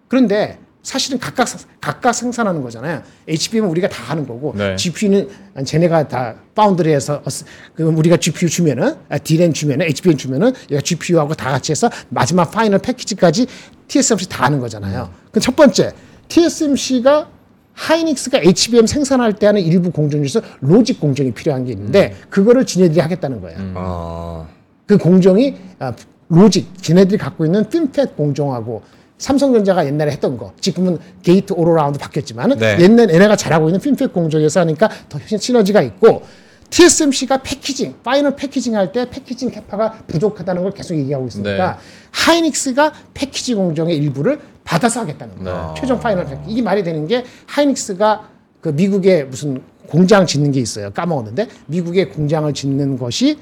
그런데 0.08 0.58
사실은 0.82 1.18
각각 1.18 1.46
사- 1.46 1.58
각각 1.80 2.12
생산하는 2.12 2.60
거잖아요. 2.62 3.02
HBM은 3.28 3.68
우리가 3.70 3.88
다 3.88 4.02
하는 4.10 4.26
거고 4.26 4.52
네. 4.56 4.74
GPU는 4.76 5.28
쟤네가 5.64 6.08
다 6.08 6.34
foundry에서 6.56 7.22
어스- 7.22 7.44
그 7.74 7.84
우리가 7.84 8.16
GPU 8.16 8.48
주면은 8.48 8.96
아, 9.08 9.18
D램 9.18 9.52
주면은 9.52 9.86
HBM 9.86 10.16
주면은 10.16 10.52
얘가 10.70 10.82
GPU하고 10.82 11.34
다 11.34 11.50
같이 11.50 11.70
해서 11.70 11.88
마지막 12.08 12.50
final 12.50 12.80
package까지 12.80 13.46
TSMC 13.86 14.28
다 14.28 14.44
하는 14.46 14.58
거잖아요. 14.58 15.10
그럼 15.30 15.40
첫 15.40 15.54
번째 15.54 15.92
TSMC가 16.28 17.28
하이닉스가 17.74 18.40
HBM 18.42 18.86
생산할 18.86 19.34
때 19.34 19.46
하는 19.46 19.62
일부 19.62 19.90
공정 19.92 20.20
중에서 20.20 20.42
logic 20.60 21.00
공정이 21.00 21.32
필요한 21.32 21.64
게 21.64 21.72
있는데 21.72 22.14
그거를 22.28 22.66
지네들이 22.66 23.00
하겠다는 23.00 23.40
거예요. 23.40 23.58
아. 23.76 24.46
그 24.86 24.98
공정이 24.98 25.54
아, 25.78 25.92
logic 26.28 26.82
지네들이 26.82 27.18
갖고 27.18 27.44
있는 27.46 27.68
FinFET 27.68 28.16
공정하고 28.16 28.82
삼성전자가 29.22 29.86
옛날에 29.86 30.10
했던 30.10 30.36
거 30.36 30.52
지금은 30.60 30.98
gate 31.22 31.52
all 31.52 31.67
around 31.67 31.96
바뀌었지만 31.98 32.58
네. 32.58 32.76
옛날 32.80 33.08
얘네가 33.08 33.36
잘하고 33.36 33.68
있는 33.68 33.78
FinFET 33.80 34.12
공정에서 34.12 34.60
하니까 34.60 34.90
더 35.08 35.18
시너지가 35.38 35.80
있고 35.82 36.22
TSMC가 36.70 37.38
packaging 37.42 37.94
final 38.02 38.34
packaging 38.34 38.74
할 38.74 38.90
때 38.90 39.08
packaging 39.08 39.50
capa가 39.52 39.92
부족하다는 40.08 40.62
걸 40.64 40.72
계속 40.72 40.96
얘기하고 40.96 41.28
있으니까 41.28 41.72
네. 41.72 41.78
하이닉스가 42.10 42.92
packaging 43.14 43.56
공정의 43.58 43.96
일부를 43.96 44.40
받아서 44.64 45.00
하겠다는 45.00 45.44
거예요. 45.44 45.74
최종 45.78 46.00
final 46.00 46.24
packaging 46.26 46.50
이게 46.50 46.62
말이 46.62 46.82
되는 46.82 47.06
게 47.06 47.24
하이닉스가 47.46 48.28
그 48.60 48.70
미국에 48.70 49.22
무슨 49.24 49.62
공장 49.86 50.26
짓는 50.26 50.50
게 50.50 50.58
있어요. 50.60 50.90
까먹었는데 50.90 51.46
미국에 51.66 52.06
공장을 52.08 52.52
짓는 52.52 52.98
것이 52.98 53.38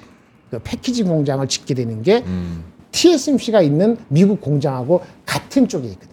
그 0.51 0.59
packaging 0.59 1.07
공장을 1.07 1.47
짓게 1.49 1.73
되는 1.75 2.03
게 2.03 2.23
TSMC가 2.93 3.63
있는 3.63 3.97
미국 4.09 4.41
공장하고 4.41 5.03
같은 5.27 5.69
쪽에 5.69 5.89
있거든요. 5.89 6.11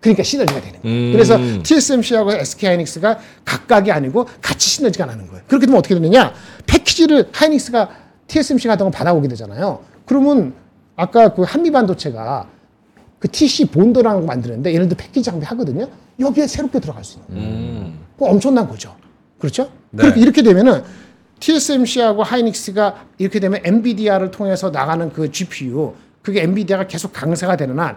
그러니까 0.00 0.22
시너지가 0.22 0.60
되는 0.60 0.80
거예요. 0.82 0.96
음. 0.96 1.12
그래서 1.12 1.38
TSMC하고 1.62 2.32
SK 2.32 2.68
하이닉스가 2.68 3.18
각각이 3.44 3.90
아니고 3.90 4.26
같이 4.40 4.68
시너지가 4.68 5.06
나는 5.06 5.26
거예요. 5.26 5.42
그렇게 5.48 5.66
되면 5.66 5.78
어떻게 5.78 5.94
되느냐? 5.94 6.32
패키지를 6.66 7.28
하이닉스가 7.32 7.90
TSMC가 8.28 8.74
하던 8.74 8.90
거 8.90 8.96
받아오게 8.96 9.28
되잖아요. 9.28 9.80
그러면 10.04 10.54
아까 10.94 11.34
그 11.34 11.42
한미 11.42 11.70
반도체가 11.72 12.48
그 13.18 13.28
TC 13.28 13.66
본도라는 13.66 14.20
거 14.20 14.26
만드는데 14.26 14.74
얘네도 14.74 14.94
패키지 14.94 15.24
장비 15.24 15.44
하거든요. 15.46 15.88
여기에 16.20 16.46
새롭게 16.46 16.78
들어갈 16.80 17.02
수 17.02 17.18
있는 17.18 17.28
거예요. 17.28 17.50
음. 17.50 17.98
그 18.18 18.24
엄청난 18.26 18.68
거죠. 18.68 18.94
그렇죠? 19.38 19.70
네. 19.90 20.02
그렇게 20.02 20.20
이렇게 20.20 20.42
되면은 20.42 20.82
TSMC하고 21.40 22.22
하이닉스가 22.22 23.06
이렇게 23.18 23.40
되면 23.40 23.60
엔비디아를 23.64 24.30
통해서 24.30 24.70
나가는 24.70 25.12
그 25.12 25.30
GPU 25.30 25.94
그게 26.22 26.42
엔비디아가 26.42 26.86
계속 26.86 27.12
강세가 27.12 27.56
되는 27.56 27.78
한 27.78 27.96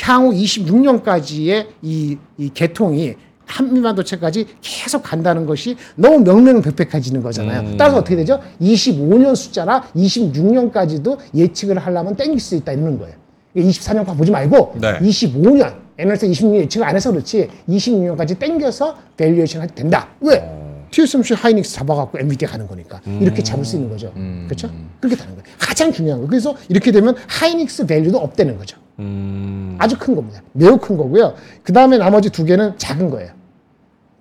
향후 0.00 0.32
26년까지의 0.32 1.66
이, 1.82 2.18
이 2.38 2.50
개통이 2.52 3.14
한미반도체까지 3.46 4.46
계속 4.60 5.02
간다는 5.02 5.44
것이 5.44 5.76
너무 5.96 6.20
명명백백해지는 6.20 7.22
거잖아요. 7.22 7.76
따라서 7.76 7.98
어떻게 7.98 8.14
되죠? 8.16 8.40
25년 8.60 9.34
숫자나 9.34 9.82
26년까지도 9.96 11.18
예측을 11.34 11.78
하려면 11.78 12.14
땡길 12.14 12.38
수 12.38 12.54
있다 12.54 12.72
이러는 12.72 12.98
거예요. 12.98 13.16
24년간 13.56 14.16
보지 14.16 14.30
말고 14.30 14.74
네. 14.80 14.98
25년 15.00 15.74
애널리스트 15.98 16.30
26년 16.30 16.56
예측 16.56 16.82
안 16.84 16.94
해서 16.94 17.10
그렇지 17.10 17.48
26년까지 17.68 18.38
땡겨서 18.38 18.96
valuation 19.16 19.62
해도 19.62 19.74
된다. 19.74 20.08
왜? 20.20 20.59
TSMC 20.90 21.34
하이닉스 21.34 21.72
잡아갖고 21.74 22.18
엔비디아 22.18 22.48
가는 22.48 22.66
거니까 22.66 23.00
이렇게 23.20 23.42
잡을 23.42 23.64
수 23.64 23.76
있는 23.76 23.90
거죠. 23.90 24.12
그렇죠? 24.46 24.70
그렇게 25.00 25.16
되는 25.16 25.34
거예요. 25.34 25.44
가장 25.58 25.92
중요한 25.92 26.20
거. 26.20 26.26
그래서 26.26 26.54
이렇게 26.68 26.90
되면 26.92 27.14
하이닉스 27.28 27.86
value도 27.86 28.18
up되는 28.18 28.56
거죠. 28.58 28.78
음. 28.98 29.76
아주 29.78 29.96
큰 29.98 30.14
겁니다. 30.14 30.42
매우 30.52 30.76
큰 30.78 30.96
거고요. 30.96 31.34
그 31.62 31.72
다음에 31.72 31.96
나머지 31.98 32.30
두 32.30 32.44
개는 32.44 32.74
작은 32.78 33.10
거예요. 33.10 33.30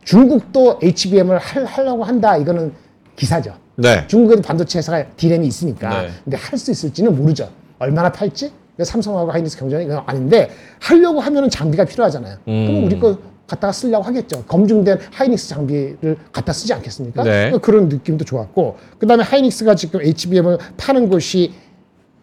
중국도 0.03 0.79
HBM을 0.81 1.37
할, 1.37 1.65
하려고 1.65 2.03
한다. 2.03 2.37
이거는 2.37 2.73
기사죠. 3.15 3.53
네. 3.75 4.05
중국에도 4.07 4.41
반도체 4.41 4.79
회사가 4.79 5.05
디램이 5.17 5.45
있으니까. 5.47 6.01
네. 6.03 6.09
근데 6.23 6.37
할 6.37 6.57
수 6.57 6.71
있을지는 6.71 7.15
모르죠. 7.15 7.49
얼마나 7.79 8.11
팔지? 8.11 8.51
삼성하고 8.81 9.31
하이닉스 9.31 9.57
경쟁이 9.57 9.91
아닌데 10.05 10.49
하려고 10.79 11.19
하면은 11.19 11.49
장비가 11.49 11.83
필요하잖아요. 11.83 12.37
그럼 12.45 12.85
우리 12.85 12.97
거 12.97 13.17
갖다가 13.49 13.71
쓰려고 13.73 14.03
하겠죠. 14.05 14.43
검증된 14.47 14.99
하이닉스 15.11 15.49
장비를 15.49 16.17
갖다 16.31 16.53
쓰지 16.53 16.73
않겠습니까? 16.73 17.23
네. 17.23 17.51
그런 17.61 17.89
느낌도 17.89 18.23
좋았고 18.23 18.77
그다음에 18.99 19.23
하이닉스가 19.23 19.75
지금 19.75 20.01
HBM을 20.01 20.57
파는 20.77 21.09
곳이 21.09 21.51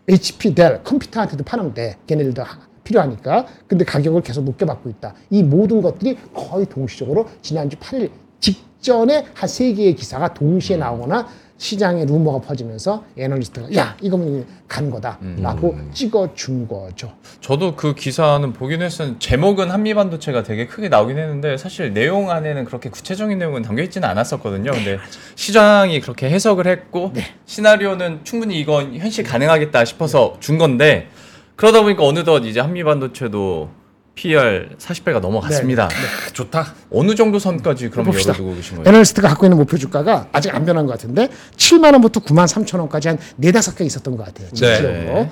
HP, 0.09 0.55
델, 0.55 0.83
컴퓨터한테도 0.85 1.43
파는 1.45 1.75
돼. 1.75 1.97
걔네들도 2.07 2.43
하- 2.43 2.59
필요하니까. 2.85 3.47
근데 3.67 3.85
가격을 3.85 4.23
계속 4.23 4.45
높게 4.45 4.65
받고 4.65 4.89
있다. 4.89 5.15
이 5.31 5.43
모든 5.43 5.83
것들이 5.83 6.17
거의 6.33 6.67
동시적으로 6.67 7.27
지난주 7.43 7.77
8일 7.79 8.11
직전에 8.39 9.25
한 9.35 9.49
세 9.49 9.73
개의 9.73 9.97
기사가 9.97 10.33
동시에 10.33 10.77
나오거나 10.77 11.27
시장에 11.59 12.05
루머가 12.05 12.47
퍼지면서 12.47 13.05
애널리스트가 13.17 13.75
야 13.77 13.97
이거면 14.01 14.47
간 14.69 14.91
거다라고 14.91 15.77
찍어준 15.93 16.69
거죠. 16.69 17.13
저도 17.41 17.75
그 17.77 17.95
기사는 17.95 18.53
보긴 18.53 18.83
했었는데 18.83 19.19
제목은 19.19 19.71
한미반도체가 19.71 20.43
되게 20.43 20.67
크게 20.67 20.89
나오긴 20.89 21.19
했는데 21.19 21.57
사실 21.57 21.95
내용 21.95 22.31
안에는 22.31 22.65
그렇게 22.65 22.91
구체적인 22.91 23.39
내용은 23.39 23.63
담겨 23.63 23.83
있지는 23.83 24.09
않았었거든요. 24.09 24.73
근데 24.73 24.99
시장이 25.35 26.01
그렇게 26.01 26.29
해석을 26.29 26.67
했고 26.67 27.13
시나리오는 27.47 28.21
충분히 28.25 28.61
이건 28.61 28.95
현실 28.97 29.25
가능하겠다 29.25 29.85
싶어서 29.85 30.37
준 30.41 30.59
건데 30.59 31.09
그러다 31.57 31.83
보니까 31.83 32.05
어느덧 32.05 32.45
이제 32.45 32.61
한미반도체도 32.61 33.86
PR 34.27 34.71
40배가 34.79 35.21
넘어갔습니다. 35.21 35.89
좋다. 36.33 36.75
어느 36.91 37.15
정도 37.15 37.39
선까지 37.39 37.91
그럼 37.91 38.07
봅시다. 38.07 38.31
열어두고 38.33 38.57
계신 38.57 38.77
거예요? 38.79 38.89
애널리스트가 38.89 39.29
갖고 39.29 39.47
있는 39.47 39.59
목표 39.59 39.77
주가가 39.77 40.29
아직 40.33 40.53
안 40.55 40.65
변한 40.65 40.87
것 40.87 40.93
같은데 40.93 41.29
7만 41.57 41.93
원부터 41.93 42.21
9만 42.21 42.47
3천 42.49 42.81
원까지 42.81 43.09
한 43.09 43.19
네다섯 43.37 43.77
개 43.77 43.85
있었던 43.85 44.17
것 44.17 44.25
같아요. 44.25 44.49
지지적으로. 44.49 44.91
네. 44.91 45.31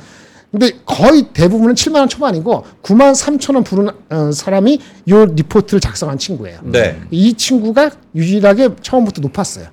근데 0.51 0.71
거의 0.85 1.25
대부분은 1.33 1.75
7만 1.75 1.97
원 1.97 2.09
초반이고 2.09 2.65
9만 2.83 3.13
3천 3.13 3.55
원 3.57 3.65
부른 3.65 3.89
어, 4.11 4.31
사람이 4.31 4.79
요 5.09 5.25
리포트를 5.25 5.81
작성한 5.81 6.19
친구예요. 6.19 6.61
네. 6.63 7.01
이 7.11 7.35
친구가 7.35 7.91
유일하게 8.15 8.77
처음부터 8.83 9.21
높았어요. 9.23 9.67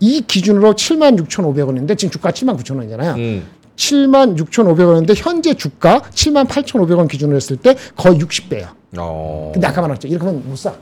이 0.00 0.20
기준으로 0.26 0.74
7만 0.74 1.18
6,500원인데 1.24 1.96
지금 1.96 2.10
주가 2.10 2.32
7만 2.32 2.58
9천 2.58 2.76
원이잖아요. 2.76 3.14
음. 3.14 3.46
7만 3.76 4.36
6,500원인데 4.38 5.14
현재 5.16 5.54
주가 5.54 6.00
7만 6.00 6.46
8,500원 6.46 7.08
기준으로 7.08 7.36
했을 7.36 7.56
때 7.56 7.76
거의 7.96 8.18
60배예요. 8.18 8.68
어. 8.98 9.50
근데 9.52 9.66
아까 9.66 9.80
말했죠. 9.82 10.08
이렇게 10.08 10.24
하면 10.26 10.42
못 10.48 10.56
사. 10.56 10.72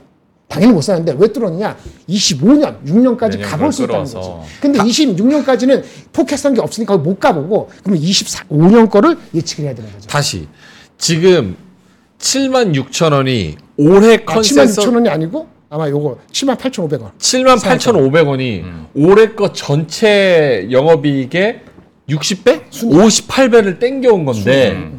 당연히 0.47 0.73
못 0.73 0.81
사는데 0.81 1.15
왜 1.17 1.27
뚫었느냐? 1.33 1.75
25년, 2.07 2.83
6년까지 2.85 3.31
내년 3.31 3.49
가볼 3.49 3.71
수 3.71 3.83
있다는. 3.83 4.03
거지. 4.03 4.17
근데 4.61 4.79
26년까지는 4.79 5.83
포켓한 6.11 6.53
게 6.53 6.61
없으니까 6.61 6.97
못 6.97 7.19
가보고 7.19 7.69
그러면 7.81 8.03
24, 8.03 8.43
5년 8.45 8.89
거를 8.89 9.17
예측을 9.33 9.65
해야 9.65 9.73
되는 9.73 9.91
거죠. 9.91 10.07
다시 10.07 10.47
지금 10.99 11.55
7만 12.19 12.75
6천 12.75 13.13
원이 13.13 13.57
올해 13.77 14.13
아, 14.13 14.17
7만 14.17 14.25
컨센서 14.25 14.81
6천 14.83 14.93
원이 14.93 15.09
아니고 15.09 15.47
아마 15.69 15.89
요거 15.89 16.19
7만 16.31 16.55
8,500원. 16.57 17.17
7만 17.17 17.57
8,500원이 17.57 18.63
올해 18.93 19.29
거 19.29 19.51
전체 19.51 20.67
영업이익의 20.69 21.61
60배? 22.09 22.69
58배를 22.69 23.79
땡겨온 23.79 24.25
건데 24.25 24.91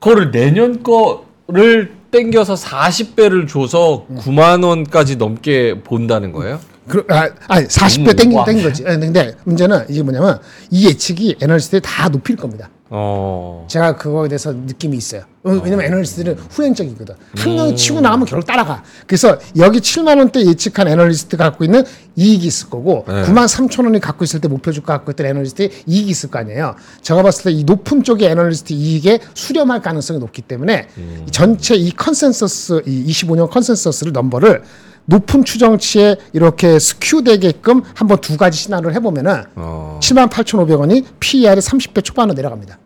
그거를 0.00 0.30
내년 0.30 0.82
거를 0.82 1.92
땡겨서 2.10 2.54
40배를 2.54 3.48
줘서 3.48 4.06
9만 4.16 4.64
원까지 4.64 5.16
넘게 5.16 5.82
본다는 5.82 6.32
거예요? 6.32 6.60
그, 6.86 7.04
아, 7.10 7.28
아니 7.48 7.66
40배 7.66 8.08
음, 8.12 8.16
땡긴 8.16 8.38
와. 8.38 8.44
땡긴 8.44 8.64
거지. 8.64 8.82
아, 8.86 8.96
근데 8.98 9.34
문제는 9.44 9.84
이게 9.90 10.02
뭐냐면 10.02 10.40
이 10.70 10.86
예측이 10.86 11.36
애널리스트에 11.42 11.80
다 11.80 12.08
높일 12.08 12.36
겁니다. 12.36 12.70
어. 12.90 13.66
제가 13.68 13.96
그거에 13.96 14.28
대해서 14.28 14.52
느낌이 14.52 14.96
있어요. 14.96 15.22
어, 15.44 15.50
왜냐면 15.50 15.82
애널리스트들은 15.86 16.36
후행적이거든. 16.50 17.14
한 17.36 17.50
음. 17.50 17.56
명이 17.56 17.76
치고 17.76 18.00
나가면 18.00 18.26
결국 18.26 18.46
따라가. 18.46 18.82
그래서 19.06 19.38
여기 19.56 19.78
7만 19.80 20.18
원대 20.18 20.44
예측한 20.44 20.88
애널리스트가 20.88 21.50
갖고 21.50 21.64
있는 21.64 21.84
이익이 22.16 22.46
있을 22.46 22.70
거고 22.70 23.04
네. 23.06 23.22
9만 23.24 23.46
3천 23.46 23.84
원이 23.84 24.00
갖고 24.00 24.24
있을 24.24 24.40
때 24.40 24.48
목표 24.48 24.72
주가 24.72 24.94
갖고 24.94 25.12
있던 25.12 25.26
애널리스트의 25.26 25.70
이익이 25.86 26.10
있을 26.10 26.30
거 26.30 26.38
아니에요. 26.38 26.74
제가 27.02 27.22
봤을 27.22 27.44
때 27.44 27.58
이 27.58 27.64
높은 27.64 28.02
쪽의 28.02 28.28
애널리스트 28.30 28.72
이익에 28.72 29.20
수렴할 29.34 29.80
가능성이 29.82 30.18
높기 30.20 30.42
때문에 30.42 30.88
음. 30.98 31.24
이 31.26 31.30
전체 31.30 31.74
이 31.76 31.90
컨센서스 31.90 32.82
이 32.86 33.04
25년 33.10 33.50
consensus를 33.50 34.12
number를 34.12 34.62
높은 35.10 35.42
추정치에 35.42 36.16
이렇게 36.34 36.78
skew 36.78 37.24
되게끔 37.24 37.82
한번 37.94 38.20
두 38.20 38.36
가지 38.36 38.58
시나리오를 38.58 38.94
해보면은 38.96 39.44
어. 39.56 39.98
7만 40.02 40.28
8,500원이 40.28 41.06
PER이 41.18 41.60
30배 41.62 42.04
초반으로 42.04 42.34
내려갑니다. 42.34 42.78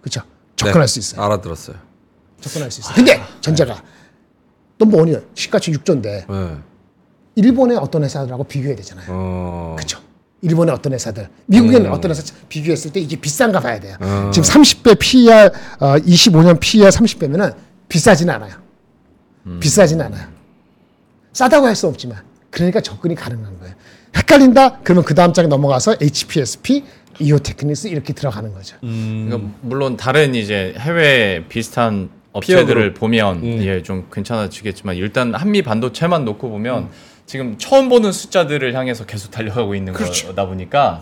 그렇죠. 0.00 0.22
접근할 0.54 0.86
네, 0.86 0.92
수 0.92 1.00
있어요. 1.00 1.20
알아들었어요. 1.20 1.76
접근할 2.40 2.70
수 2.70 2.80
있어요. 2.80 2.94
근데 2.94 3.20
전제가 3.40 3.82
넘버 4.78 4.98
원이요. 4.98 5.20
시가총 5.34 5.74
6조인데 5.74 6.02
네. 6.30 6.56
일본의 7.34 7.78
어떤 7.78 8.04
회사들하고 8.04 8.44
비교해야 8.44 8.76
되잖아요. 8.76 9.06
어. 9.08 9.74
그렇죠. 9.76 9.98
일본의 10.42 10.74
어떤 10.74 10.92
회사들, 10.92 11.28
미국의 11.46 11.80
음. 11.80 11.92
어떤 11.92 12.12
회사 12.12 12.22
비교했을 12.48 12.92
때 12.92 13.00
이게 13.00 13.16
비싼가 13.16 13.58
봐야 13.58 13.78
돼요. 13.80 13.96
지금 14.32 14.48
30배 14.48 14.98
PER, 14.98 15.50
어, 15.80 15.94
25년 15.98 16.58
PER 16.60 16.88
30배면은 16.88 17.54
비싸지는 17.88 18.32
않아요. 18.34 18.54
음. 19.46 19.58
비싸지는 19.60 20.04
않아요. 20.06 20.31
싸다고 21.32 21.66
할 21.66 21.74
수 21.74 21.86
없지만 21.86 22.18
그러니까 22.50 22.80
접근이 22.80 23.14
가능한 23.14 23.58
거예요. 23.60 23.74
헷갈린다? 24.16 24.80
그러면 24.82 25.04
그 25.04 25.14
다음 25.14 25.32
장에 25.32 25.48
넘어가서 25.48 25.96
HPSP, 26.00 26.84
이오테크닉스 27.18 27.88
이렇게 27.88 28.12
들어가는 28.12 28.52
거죠. 28.52 28.76
그러니까 28.80 29.40
물론 29.62 29.96
다른 29.96 30.34
이제 30.34 30.74
해외 30.78 31.44
비슷한 31.48 32.10
업체들을 32.32 32.94
보면 32.94 33.44
예, 33.62 33.82
좀 33.82 34.08
괜찮아지겠지만 34.12 34.96
일단 34.96 35.34
한미 35.34 35.62
반도체만 35.62 36.24
놓고 36.24 36.50
보면 36.50 36.88
지금 37.26 37.56
처음 37.58 37.88
보는 37.88 38.12
숫자들을 38.12 38.74
향해서 38.74 39.04
계속 39.06 39.30
달려가고 39.30 39.74
있는 39.74 39.92
거다 39.92 40.46
보니까 40.46 41.00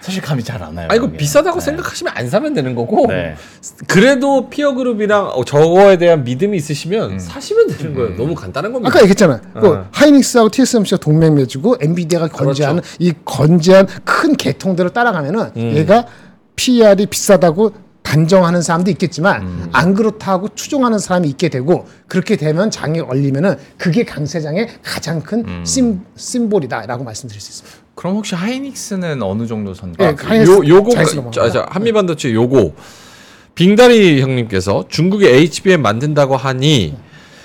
사실 0.00 0.22
감이 0.22 0.42
잘 0.42 0.62
안 0.62 0.76
와요. 0.76 0.88
아 0.90 0.94
이거. 0.94 1.10
비싸다고 1.10 1.58
네. 1.58 1.64
생각하시면 1.66 2.12
안 2.16 2.28
사면 2.28 2.54
되는 2.54 2.74
거고 2.74 3.06
네. 3.08 3.34
그래도 3.86 4.48
peer 4.48 4.74
group이랑 4.74 5.28
어, 5.28 5.44
저거에 5.44 5.98
대한 5.98 6.24
믿음이 6.24 6.56
있으시면 6.56 7.18
사시면 7.18 7.68
되는 7.68 7.94
거예요. 7.94 8.16
너무 8.16 8.34
간단한 8.34 8.72
겁니다. 8.72 8.88
아까 8.90 9.00
얘기했잖아요. 9.00 9.40
그 9.60 9.68
어. 9.68 9.88
하이닉스하고 9.92 10.48
TSMC가 10.50 10.96
동맹 10.98 11.34
맺고 11.34 11.76
엔비디아가 11.80 12.28
건재하는 12.28 12.82
이 12.98 13.12
건재한 13.24 13.86
큰 14.04 14.36
계통들을 14.36 14.90
따라가면은 14.90 15.50
얘가 15.56 16.06
PER이 16.56 17.06
비싸다고 17.06 17.72
단정하는 18.10 18.60
사람도 18.60 18.90
있겠지만 18.90 19.68
안 19.72 19.94
그렇다고 19.94 20.48
추종하는 20.56 20.98
사람이 20.98 21.28
있게 21.28 21.48
되고 21.48 21.86
그렇게 22.08 22.34
되면 22.36 22.68
장이 22.68 22.98
얼리면은 22.98 23.56
그게 23.78 24.04
강세장의 24.04 24.68
가장 24.82 25.20
큰 25.22 25.64
심, 25.64 26.00
symbol이다라고 26.16 27.04
말씀드릴 27.04 27.40
수 27.40 27.50
있습니다. 27.50 27.78
그럼 27.94 28.16
혹시 28.16 28.34
하이닉스는 28.34 29.22
어느 29.22 29.46
정도 29.46 29.74
선가? 29.74 30.04
예, 30.04 30.16
하이닉스 30.18 30.50
요 30.50 30.66
요거 30.66 31.30
자, 31.52 31.66
한미 31.70 31.92
반도체 31.92 32.32
요거 32.34 32.72
빙다리 33.54 34.20
형님께서 34.22 34.86
중국에 34.88 35.28
HBM 35.32 35.80
만든다고 35.80 36.36
하니 36.36 36.96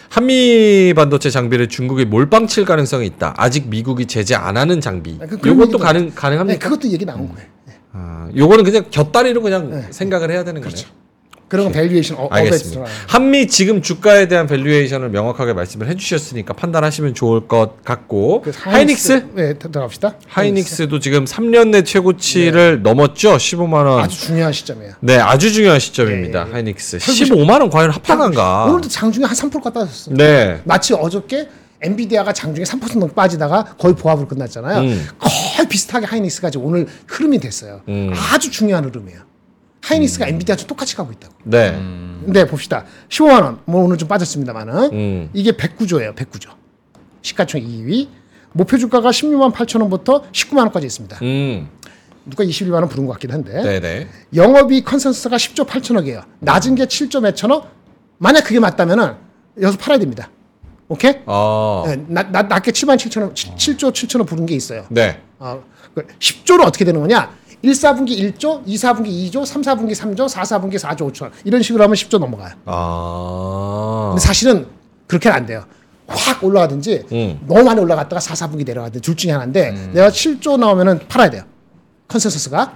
한미 0.09 0.93
반도체 0.95 1.29
장비를 1.29 1.67
중국에 1.67 2.05
몰빵 2.05 2.47
칠 2.47 2.65
가능성이 2.65 3.05
있다. 3.05 3.35
아직 3.37 3.67
미국이 3.67 4.05
제재 4.07 4.33
안 4.33 4.57
하는 4.57 4.81
장비. 4.81 5.19
아, 5.21 5.25
그- 5.25 5.35
요것도 5.45 5.61
얘기도 5.61 5.77
가능 5.77 6.05
네, 6.05 6.11
가능합니까? 6.15 6.69
그것도 6.69 6.87
얘기 6.91 7.05
나온 7.05 7.27
거예요. 7.29 7.54
아, 7.97 8.27
요거는 8.35 8.65
그냥 8.65 8.85
곁다리로 8.91 9.41
그냥 9.41 9.69
네. 9.71 9.87
생각을 9.89 10.29
해야 10.29 10.43
되는 10.43 10.59
그렇죠. 10.61 10.87
거네요. 10.87 11.05
그런 11.47 11.65
건 11.65 11.73
valuation 11.73 12.17
어, 12.17 12.23
어베 12.23 12.35
알겠습니다. 12.37 12.71
들어가요. 12.85 12.93
한미 13.07 13.47
지금 13.47 13.81
주가에 13.81 14.27
대한 14.27 14.47
valuation을 14.47 15.09
명확하게 15.09 15.53
말씀을 15.53 15.87
해주셨으니까 15.89 16.53
판단하시면 16.53 17.13
좋을 17.13 17.47
것 17.47 17.83
같고 17.83 18.41
그 18.41 18.51
하이닉스 18.53 19.27
네, 19.35 19.53
들어갑시다. 19.53 20.15
하이닉스도 20.27 20.99
지금 20.99 21.23
3년 21.25 21.69
내 21.69 21.83
최고치를 21.83 22.81
넘었죠. 22.81 23.37
15만 23.37 23.85
원. 23.85 24.03
아주 24.03 24.19
중요한 24.19 24.51
시점이에요. 24.51 24.93
네, 25.01 25.17
아주 25.19 25.53
중요한 25.53 25.79
시점입니다. 25.79 26.45
네. 26.45 26.51
하이닉스 26.51 26.97
15만 26.97 27.61
원 27.61 27.69
과연 27.69 27.91
합당한가? 27.91 28.65
오늘도 28.65 28.89
장중에 28.89 29.25
한3% 29.27 29.61
깎아줬어. 29.61 30.11
네. 30.15 30.59
마치 30.63 30.93
어저께 30.95 31.47
엔비디아가 31.81 32.33
장중에 32.33 32.63
3% 32.65 32.87
정도 32.91 33.07
빠지다가 33.07 33.75
거의 33.77 33.95
보합으로 33.95 34.27
끝났잖아요. 34.27 34.81
음. 34.81 35.07
거의 35.19 35.67
비슷하게 35.67 36.05
하이닉스까지 36.05 36.57
오늘 36.57 36.87
흐름이 37.07 37.39
됐어요. 37.39 37.81
음. 37.87 38.13
아주 38.33 38.49
중요한 38.51 38.85
흐름이에요. 38.85 39.19
하이닉스가 39.81 40.27
엔비디아랑 40.27 40.65
똑같이 40.67 40.95
가고 40.95 41.11
있다고. 41.11 41.33
네. 41.43 41.71
근데 42.25 42.47
봅시다. 42.47 42.85
15만 43.09 43.43
원. 43.43 43.59
뭐 43.65 43.83
오늘 43.83 43.97
좀 43.97 44.07
빠졌습니다만은 44.07 44.91
음. 44.93 45.29
이게 45.33 45.51
109조예요. 45.51 46.15
109조. 46.15 46.49
시가총액 47.21 47.61
2위. 47.61 48.07
목표 48.53 48.77
주가가 48.77 49.11
16만 49.11 49.51
8천 49.53 49.81
원부터 49.81 50.23
19만 50.31 50.59
원까지 50.59 50.87
있습니다. 50.87 51.19
음. 51.21 51.69
누가 52.25 52.43
21만 52.43 52.73
원 52.75 52.87
부른 52.87 53.05
것 53.05 53.11
같긴 53.13 53.31
한데. 53.31 53.61
네, 53.61 53.79
네. 53.79 54.07
영업이익 54.33 54.83
consensus가 54.83 55.35
10조 55.37 55.67
8천억이에요. 55.67 56.23
낮은 56.39 56.75
게 56.75 56.85
7조 56.85 57.21
몇 57.21 57.35
천억? 57.35 57.69
만약 58.17 58.45
그게 58.45 58.59
맞다면은 58.59 59.13
여기서 59.61 59.77
팔아야 59.77 59.99
됩니다. 59.99 60.29
오케이? 60.87 61.15
아. 61.25 61.83
네, 61.87 62.03
낮, 62.07 62.31
낮, 62.31 62.47
낮게 62.47 62.71
7만 62.71 62.95
7천억, 62.97 63.33
7조 63.33 63.91
7천억 63.91 64.27
부른 64.27 64.45
게 64.45 64.55
있어요. 64.55 64.85
네. 64.89 65.19
어, 65.39 65.63
10조는 66.19 66.63
어떻게 66.65 66.85
되는 66.85 66.99
거냐? 67.01 67.31
1, 67.61 67.71
4분기 67.71 68.09
1조, 68.37 68.61
2, 68.65 68.75
4분기 68.75 69.31
2조, 69.31 69.45
3, 69.45 69.61
4분기 69.63 69.93
3조, 69.95 70.29
4, 70.29 70.43
4분기 70.43 70.75
4조 70.75 71.11
5천. 71.11 71.31
이런 71.45 71.61
식으로 71.63 71.83
하면 71.83 71.95
10조 71.95 72.19
넘어가요. 72.19 72.53
아. 72.65 74.09
근데 74.13 74.21
사실은 74.25 74.67
그렇게는 75.07 75.35
안 75.35 75.45
돼요. 75.47 75.65
확 76.07 76.43
올라가든지 76.43 77.05
음. 77.11 77.39
너무 77.47 77.63
많이 77.63 77.79
올라갔다가 77.79 78.19
4, 78.19 78.35
4분기 78.47 78.63
내려가든지 78.65 79.01
둘 79.01 79.15
중에 79.15 79.31
하나인데 79.31 79.71
내가 79.93 80.09
7조 80.09 80.59
나오면은 80.59 80.99
팔아야 81.07 81.31
돼요. 81.31 81.43
컨센서스가. 82.07 82.75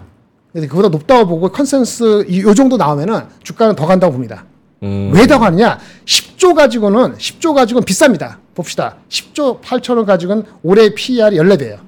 근데 0.52 0.66
그보다 0.68 0.88
높다고 0.90 1.28
보고 1.28 1.52
컨센서스 1.52 2.26
이- 2.28 2.42
요 2.42 2.56
정도 2.56 2.76
나오면은 2.76 3.26
주가는 3.44 3.76
더 3.76 3.86
간다고 3.86 4.14
봅니다. 4.14 4.46
음. 4.84 5.12
왜더 5.14 5.40
가느냐? 5.40 5.80
10조 6.06 6.56
가지고는 6.56 7.16
10조 7.18 7.54
가지고는 7.54 7.86
비쌉니다. 7.86 8.38
봅시다. 8.56 8.98
10조 9.10 9.62
8천 9.62 9.98
원 9.98 10.06
가지고는 10.06 10.44
올해 10.64 10.94
PER이 10.94 11.38
14배예요. 11.38 11.80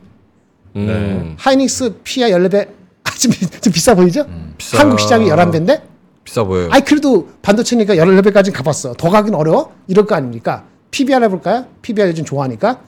음. 0.76 1.36
하이닉스 1.38 1.96
PER 2.04 2.30
14배 2.30 2.68
아, 3.04 3.12
좀, 3.12 3.32
비- 3.32 3.48
좀 3.62 3.74
비싸 3.74 3.94
보이죠? 3.96 4.26
비싸. 4.58 4.80
한국 4.80 5.00
시장이 5.00 5.28
11배인데 5.30 5.82
비싸 6.24 6.44
보여요. 6.44 6.70
아니 6.72 6.84
그래도 6.86 7.30
반도체니까 7.42 7.96
14배까지는 7.96 8.54
가봤어. 8.54 8.94
더 8.94 9.10
가긴 9.10 9.34
어려워? 9.36 9.74
이럴 9.88 10.06
거 10.06 10.16
아닙니까? 10.16 10.66
PBR 10.92 11.24
해볼까요? 11.24 11.66
PBR 11.82 12.10
요즘 12.10 12.26
좋아하니까. 12.26 12.80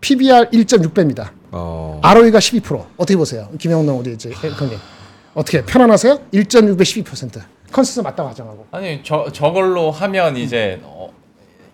PBR 0.00 0.48
1.6배입니다. 0.50 1.28
어. 1.52 2.00
ROE가 2.02 2.38
12%. 2.38 2.84
어떻게 2.96 3.16
보세요? 3.16 3.48
김영동 3.58 3.98
우리 3.98 4.14
이제 4.14 4.30
형님. 4.30 4.78
어떻게 5.34 5.62
편안하세요? 5.64 6.18
1.6배 6.32 6.80
12%. 6.82 7.40
컨센서 7.70 8.02
맞다고 8.02 8.28
가정하고. 8.30 8.66
아니 8.70 9.00
저 9.04 9.30
저걸로 9.32 9.90
하면 9.90 10.36
이제 10.36 10.80
어, 10.82 11.12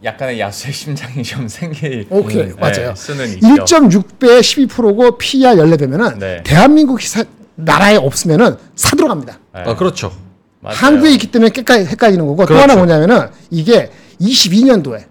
약간의 0.04 0.38
야수의 0.40 0.72
심장이 0.72 1.22
좀 1.22 1.48
생길 1.48 2.06
오케이 2.10 2.42
음, 2.42 2.56
맞아요. 2.58 2.94
네, 2.94 3.24
있죠. 3.34 3.76
1.6배 3.78 4.40
12%고 4.40 5.18
PER 5.18 5.56
14배면은 5.56 6.18
네. 6.18 6.42
대한민국 6.44 7.00
사, 7.02 7.24
나라에 7.54 7.96
없으면은 7.96 8.56
사들어 8.74 9.08
갑니다. 9.08 9.38
네, 9.54 9.62
아, 9.66 9.74
그렇죠. 9.74 10.12
맞아요. 10.60 10.76
한국에 10.76 11.12
있기 11.12 11.30
때문에 11.30 11.50
깨까 11.50 11.74
헷갈리는 11.74 12.24
거고 12.26 12.42
또 12.42 12.48
그렇죠. 12.48 12.62
하나 12.62 12.76
뭐냐면은 12.76 13.28
이게 13.50 13.90
22년도에 14.20 15.04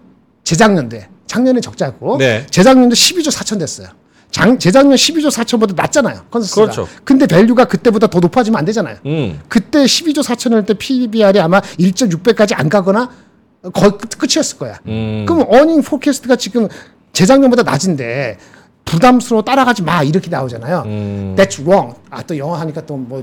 재작년도에 0.44 1.08
작년에 1.26 1.60
적자고 1.60 2.18
네. 2.18 2.46
재작년도 2.50 2.94
12조 2.94 3.28
4천 3.32 3.58
됐어요. 3.58 3.88
장, 4.30 4.58
재작년 4.58 4.96
12조 4.96 5.30
4천보다 5.30 5.74
낮잖아요. 5.74 6.22
컨센서스가. 6.30 6.62
그렇죠. 6.62 6.88
근데 7.04 7.26
value가 7.26 7.64
그때보다 7.66 8.06
더 8.08 8.20
높아지면 8.20 8.58
안 8.58 8.64
되잖아요. 8.66 8.96
음. 9.06 9.40
그때 9.48 9.84
12조 9.84 10.22
4천일 10.22 10.66
때 10.66 10.74
PBR이 10.74 11.40
아마 11.40 11.60
1.6배까지 11.60 12.52
안 12.58 12.68
가거나 12.68 13.10
거의 13.72 13.92
끝- 13.92 14.18
끝이었을 14.18 14.58
거야. 14.58 14.78
음. 14.86 15.24
그럼 15.26 15.46
어닝 15.48 15.82
포캐스트가 15.82 16.36
지금 16.36 16.68
재작년보다 17.12 17.62
낮은데 17.62 18.36
부담스러워 18.84 19.42
따라가지 19.42 19.82
마 19.82 20.02
이렇게 20.04 20.30
나오잖아요. 20.30 20.82
음. 20.86 21.34
That's 21.36 21.58
wrong. 21.66 21.94
아 22.10 22.22
또 22.22 22.36
영어 22.38 22.54
하니까 22.54 22.84
또 22.86 22.96
뭐 22.96 23.22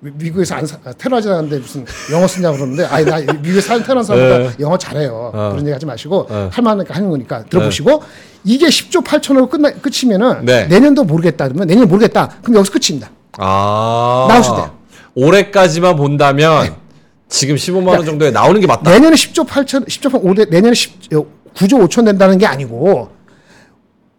미국에서 0.00 0.54
안 0.54 0.66
사- 0.66 0.78
아, 0.84 0.92
테러하자는데 0.92 1.58
무슨 1.58 1.84
영어 2.12 2.28
쓰냐 2.28 2.50
고 2.50 2.56
그러는데 2.58 2.84
아니 2.84 3.04
나 3.06 3.18
미국에 3.18 3.60
사는 3.60 3.82
테러 3.82 4.02
사람보다 4.04 4.38
네. 4.38 4.50
영어 4.60 4.78
잘해요. 4.78 5.30
어. 5.34 5.48
그런 5.50 5.60
얘기 5.66 5.72
하지 5.72 5.84
마시고 5.86 6.26
네. 6.28 6.48
할 6.52 6.62
만하니까 6.62 6.94
하는 6.94 7.10
거니까 7.10 7.44
들어보시고 7.46 8.02
이게 8.44 8.66
10조 8.68 9.04
8천으로 9.04 9.48
끝나 9.50 9.70
끝이면은 9.72 10.44
네. 10.44 10.66
내년도 10.66 11.04
모르겠다 11.04 11.48
그러면 11.48 11.66
내년 11.66 11.88
모르겠다 11.88 12.28
그럼 12.42 12.56
여기서 12.56 12.72
끝입니다. 12.72 13.10
아. 13.38 14.26
나오셔도 14.28 14.56
돼요. 14.56 14.70
올해까지만 15.14 15.96
본다면 15.96 16.74
지금 17.28 17.56
15만 17.56 17.88
원 17.88 18.04
정도에 18.04 18.30
나오는 18.30 18.60
게 18.60 18.66
맞다. 18.66 18.90
내년에 18.90 19.14
10조 19.14 19.46
8천 19.46 19.86
10조 19.86 20.10
8 20.12 20.20
올해 20.24 20.44
내년에 20.46 20.74
10, 20.74 21.10
9조 21.10 21.88
5천 21.88 22.04
된다는 22.04 22.38
게 22.38 22.46
아니고 22.46 23.10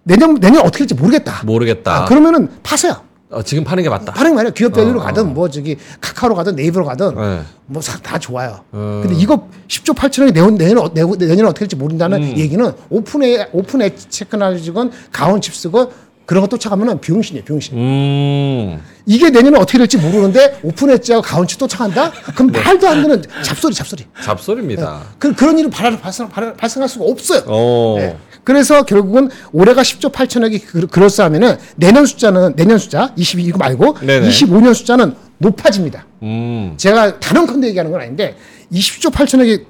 내년 0.03 0.39
내년 0.39 0.61
어떻게 0.61 0.79
될지 0.79 0.93
모르겠다. 0.95 1.41
모르겠다. 1.45 2.03
아, 2.03 2.05
그러면은 2.05 2.49
파세요. 2.63 3.01
어, 3.31 3.41
지금 3.41 3.63
파는 3.63 3.81
게 3.83 3.89
맞다. 3.89 4.11
파는 4.13 4.31
게 4.31 4.35
말이야. 4.35 4.51
기업 4.51 4.73
value로 4.73 4.99
어, 4.99 5.03
가든 5.03 5.33
뭐 5.33 5.49
저기 5.49 5.77
카카오로 6.01 6.35
가든 6.35 6.55
네이버로 6.55 6.85
가든 6.85 7.15
네. 7.15 7.41
뭐다 7.67 8.19
좋아요. 8.19 8.59
어. 8.71 9.01
근데 9.03 9.15
이거 9.17 9.47
10조 9.67 9.95
8천원이 9.95 10.33
내년 10.33 10.55
내년 10.55 10.93
내년 10.93 11.17
내년에 11.17 11.43
어떻게 11.43 11.59
될지 11.61 11.77
모른다는 11.77 12.21
음. 12.21 12.37
얘기는 12.37 12.71
오픈에 12.89 13.49
오픈엣지 13.53 13.81
테크놀로지건 13.81 14.91
가온칩스건 15.11 15.89
그런 16.25 16.43
거 16.43 16.47
쫓아가면은 16.47 17.01
병신이에요, 17.01 17.43
병신. 17.43 17.77
음. 17.77 18.81
이게 19.05 19.29
내년에 19.29 19.57
어떻게 19.57 19.77
될지 19.77 19.97
모르는데 19.97 20.59
오픈 20.63 20.89
엣지하고 20.91 21.21
가온 21.23 21.47
칩 21.47 21.59
쫓아간다? 21.59 22.11
그럼 22.35 22.51
네. 22.51 22.63
말도 22.63 22.87
안 22.87 23.01
되는 23.01 23.21
잡소리, 23.43 23.73
잡소리. 23.73 24.05
잡소리입니다. 24.23 25.01
그, 25.19 25.33
그런 25.33 25.57
일은 25.57 25.69
발생, 25.69 25.99
발생, 25.99 26.29
발생할 26.55 26.87
수가 26.87 27.05
없어요. 27.05 27.43
어. 27.47 27.95
네. 27.97 28.17
그래서 28.43 28.83
결국은 28.83 29.29
올해가 29.51 29.81
10조 29.81 30.11
8천억이 30.11 30.61
그- 30.65 30.87
그럴싸하면은 30.87 31.57
내년 31.75 32.05
숫자는 32.05 32.55
내년 32.55 32.77
숫자 32.77 33.13
22 33.15 33.43
이거 33.43 33.57
말고 33.57 33.97
네네. 33.99 34.27
25년 34.29 34.73
숫자는 34.73 35.13
높아집니다. 35.37 36.05
음. 36.23 36.73
제가 36.77 37.19
단언컨대 37.19 37.67
얘기하는 37.69 37.91
건 37.91 38.01
아닌데 38.01 38.35
20조 38.71 39.11
8천억이 39.11 39.65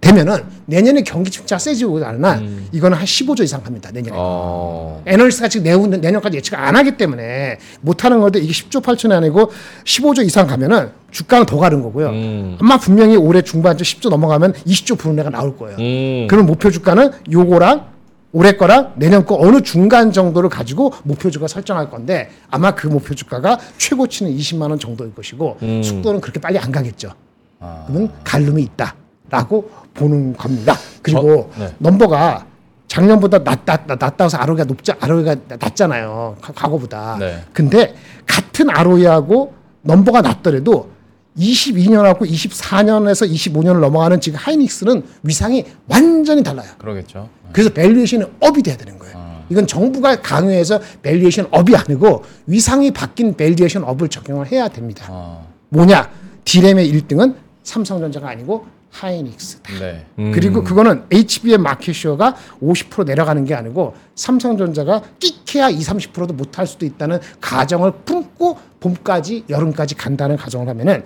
되면은 0.00 0.44
내년에 0.66 1.02
경기 1.02 1.30
침체가 1.30 1.58
세지고 1.58 2.04
않으나 2.04 2.40
이거는 2.72 2.96
한 2.96 3.04
15조 3.04 3.42
이상 3.42 3.62
갑니다 3.62 3.90
내년에. 3.92 4.16
어. 4.18 5.02
애널리스트가 5.06 5.48
지금 5.48 5.64
내후 5.64 5.86
내년까지 5.86 6.38
예측 6.38 6.54
안 6.54 6.74
하기 6.76 6.96
때문에 6.96 7.58
못 7.82 8.04
하는 8.04 8.20
건데 8.20 8.38
이게 8.38 8.52
10조 8.52 8.82
8천이 8.82 9.12
아니고 9.12 9.50
15조 9.84 10.24
이상 10.24 10.46
가면은 10.46 10.90
주가는 11.10 11.44
더 11.46 11.58
가는 11.58 11.82
거고요. 11.82 12.08
음. 12.08 12.56
아마 12.60 12.78
분명히 12.78 13.16
올해 13.16 13.42
중반쯤 13.42 13.84
10조 13.84 14.08
넘어가면 14.08 14.54
20조 14.54 14.98
부른 14.98 15.18
애가 15.18 15.30
나올 15.30 15.56
거예요. 15.56 15.76
음. 15.78 16.26
그럼 16.28 16.46
목표 16.46 16.70
주가는 16.70 17.10
요거랑 17.30 17.90
올해 18.32 18.52
거랑 18.52 18.94
내년 18.96 19.26
거 19.26 19.36
어느 19.38 19.60
중간 19.60 20.12
정도를 20.12 20.48
가지고 20.48 20.92
목표 21.02 21.30
주가 21.30 21.48
설정할 21.48 21.90
건데 21.90 22.30
아마 22.48 22.74
그 22.74 22.86
목표 22.86 23.14
주가가 23.14 23.58
최고치는 23.76 24.34
20만 24.36 24.70
원 24.70 24.78
정도일 24.78 25.14
것이고 25.14 25.58
음. 25.62 25.82
속도는 25.82 26.20
그렇게 26.20 26.40
빨리 26.40 26.58
안 26.58 26.70
가겠죠. 26.70 27.12
아. 27.58 27.84
그러면 27.86 28.10
갈름이 28.24 28.62
있다 28.62 28.94
라고 29.30 29.70
보는 29.94 30.34
겁니다. 30.36 30.76
그리고 31.02 31.50
저- 31.54 31.60
네. 31.64 31.74
넘버가 31.78 32.46
작년보다 32.88 33.44
낮, 33.44 33.64
낮, 33.64 33.86
낮, 33.86 33.96
낮다고 33.98 34.24
해서 34.24 34.36
ROE가 34.38 34.64
높지, 34.64 34.92
ROE가 34.98 35.36
낮잖아요. 35.48 36.36
과- 36.40 36.52
과거보다. 36.52 37.16
네. 37.20 37.44
근데 37.52 37.94
같은 38.26 38.68
ROE하고 38.68 39.54
넘버가 39.82 40.20
낮더라도 40.22 40.90
22년하고 41.38 42.22
24년에서 42.22 43.30
25년을 43.32 43.78
넘어가는 43.80 44.20
지금 44.20 44.38
하이닉스는 44.38 45.04
위상이 45.22 45.64
완전히 45.88 46.42
달라요. 46.42 46.68
그러겠죠. 46.78 47.28
그래서 47.52 47.70
valuation이 47.70 48.24
up이 48.40 48.62
돼야 48.62 48.76
되는 48.76 48.98
거예요. 48.98 49.14
아. 49.16 49.40
이건 49.48 49.66
정부가 49.66 50.20
강요해서 50.20 50.80
valuation 51.02 51.48
up이 51.52 51.74
아니고 51.76 52.24
위상이 52.46 52.90
바뀐 52.90 53.34
valuation 53.36 53.84
up을 53.84 54.08
적용을 54.08 54.50
해야 54.50 54.68
됩니다. 54.68 55.06
아, 55.08 55.40
뭐냐? 55.70 56.10
디램의 56.44 56.92
1등은 56.92 57.34
삼성전자가 57.62 58.28
아니고 58.28 58.66
하이닉스다. 58.90 59.78
네. 59.78 60.06
음. 60.18 60.32
그리고 60.32 60.62
그거는 60.64 61.04
HBM 61.10 61.62
마켓쇼가 61.62 62.36
50% 62.62 63.06
내려가는 63.06 63.44
게 63.44 63.54
아니고 63.54 63.94
삼성전자가 64.14 65.02
끼케야 65.18 65.70
2, 65.70 65.78
30%도 65.78 66.34
못할 66.34 66.66
수도 66.66 66.84
있다는 66.84 67.20
가정을 67.40 67.92
품고 68.04 68.58
봄까지 68.80 69.44
여름까지 69.48 69.94
간다는 69.94 70.36
가정을 70.36 70.68
하면은 70.68 71.04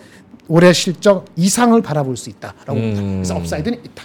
올해 0.49 0.73
실적 0.73 1.27
이상을 1.37 1.81
바라볼 1.83 2.17
수 2.17 2.31
있다라고 2.31 2.75
봅니다. 2.75 3.01
음. 3.01 3.17
그래서 3.17 3.37
upside는 3.37 3.79
있다. 3.85 4.05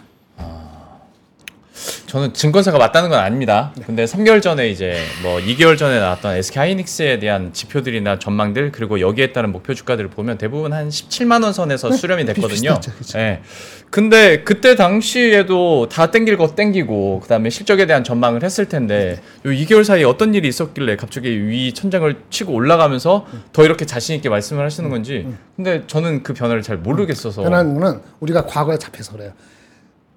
저는 2.08 2.34
증권사가 2.34 2.78
맞다는 2.78 3.10
건 3.10 3.20
아닙니다. 3.20 3.74
근데 3.86 4.06
3개월 4.06 4.42
전에 4.42 4.70
이제 4.70 4.98
뭐 5.22 5.40
2개월 5.40 5.78
전에 5.78 6.00
나왔던 6.00 6.36
SK 6.38 6.60
하이닉스에 6.60 7.20
대한 7.20 7.54
지표들이나 7.54 8.20
전망들 8.20 8.72
그리고 8.72 9.00
여기에 9.00 9.32
따른 9.32 9.52
목표 9.52 9.74
주가들을 9.74 10.10
보면 10.10 10.38
대부분 10.38 10.74
한 10.74 10.90
17만 10.90 11.44
원 11.44 11.54
선에서 11.54 11.92
수렴이 11.92 12.26
됐거든요. 12.26 12.80
비슷비슷하죠, 12.80 12.92
그쵸. 12.98 13.20
예. 13.20 13.42
근데 13.90 14.44
그때 14.44 14.76
당시에도 14.76 15.90
다 15.90 16.12
땡길 16.12 16.38
거 16.38 16.56
땡기고 16.56 17.22
그다음에 17.22 17.50
실적에 17.50 17.86
대한 17.88 18.04
전망을 18.04 18.44
했을 18.44 18.66
텐데 18.66 19.20
요 19.46 19.50
2개월 19.50 19.84
사이에 19.84 20.04
어떤 20.04 20.36
일이 20.36 20.48
있었길래 20.48 20.96
갑자기 20.96 21.48
위 21.48 21.74
천장을 21.74 22.16
치고 22.30 22.54
올라가면서 22.54 23.26
더 23.52 23.64
이렇게 23.64 23.86
자신 23.86 24.16
있게 24.16 24.30
말씀을 24.30 24.64
하시는 24.64 24.90
건지 24.90 25.28
근데 25.56 25.84
저는 25.88 26.22
그 26.24 26.34
변화를 26.34 26.62
잘 26.62 26.78
모르겠어서 26.78 27.42
변하는 27.42 27.80
거는 27.80 28.02
우리가 28.20 28.46
과거에 28.46 28.78
잡혀서 28.78 29.14
그래요. 29.14 29.32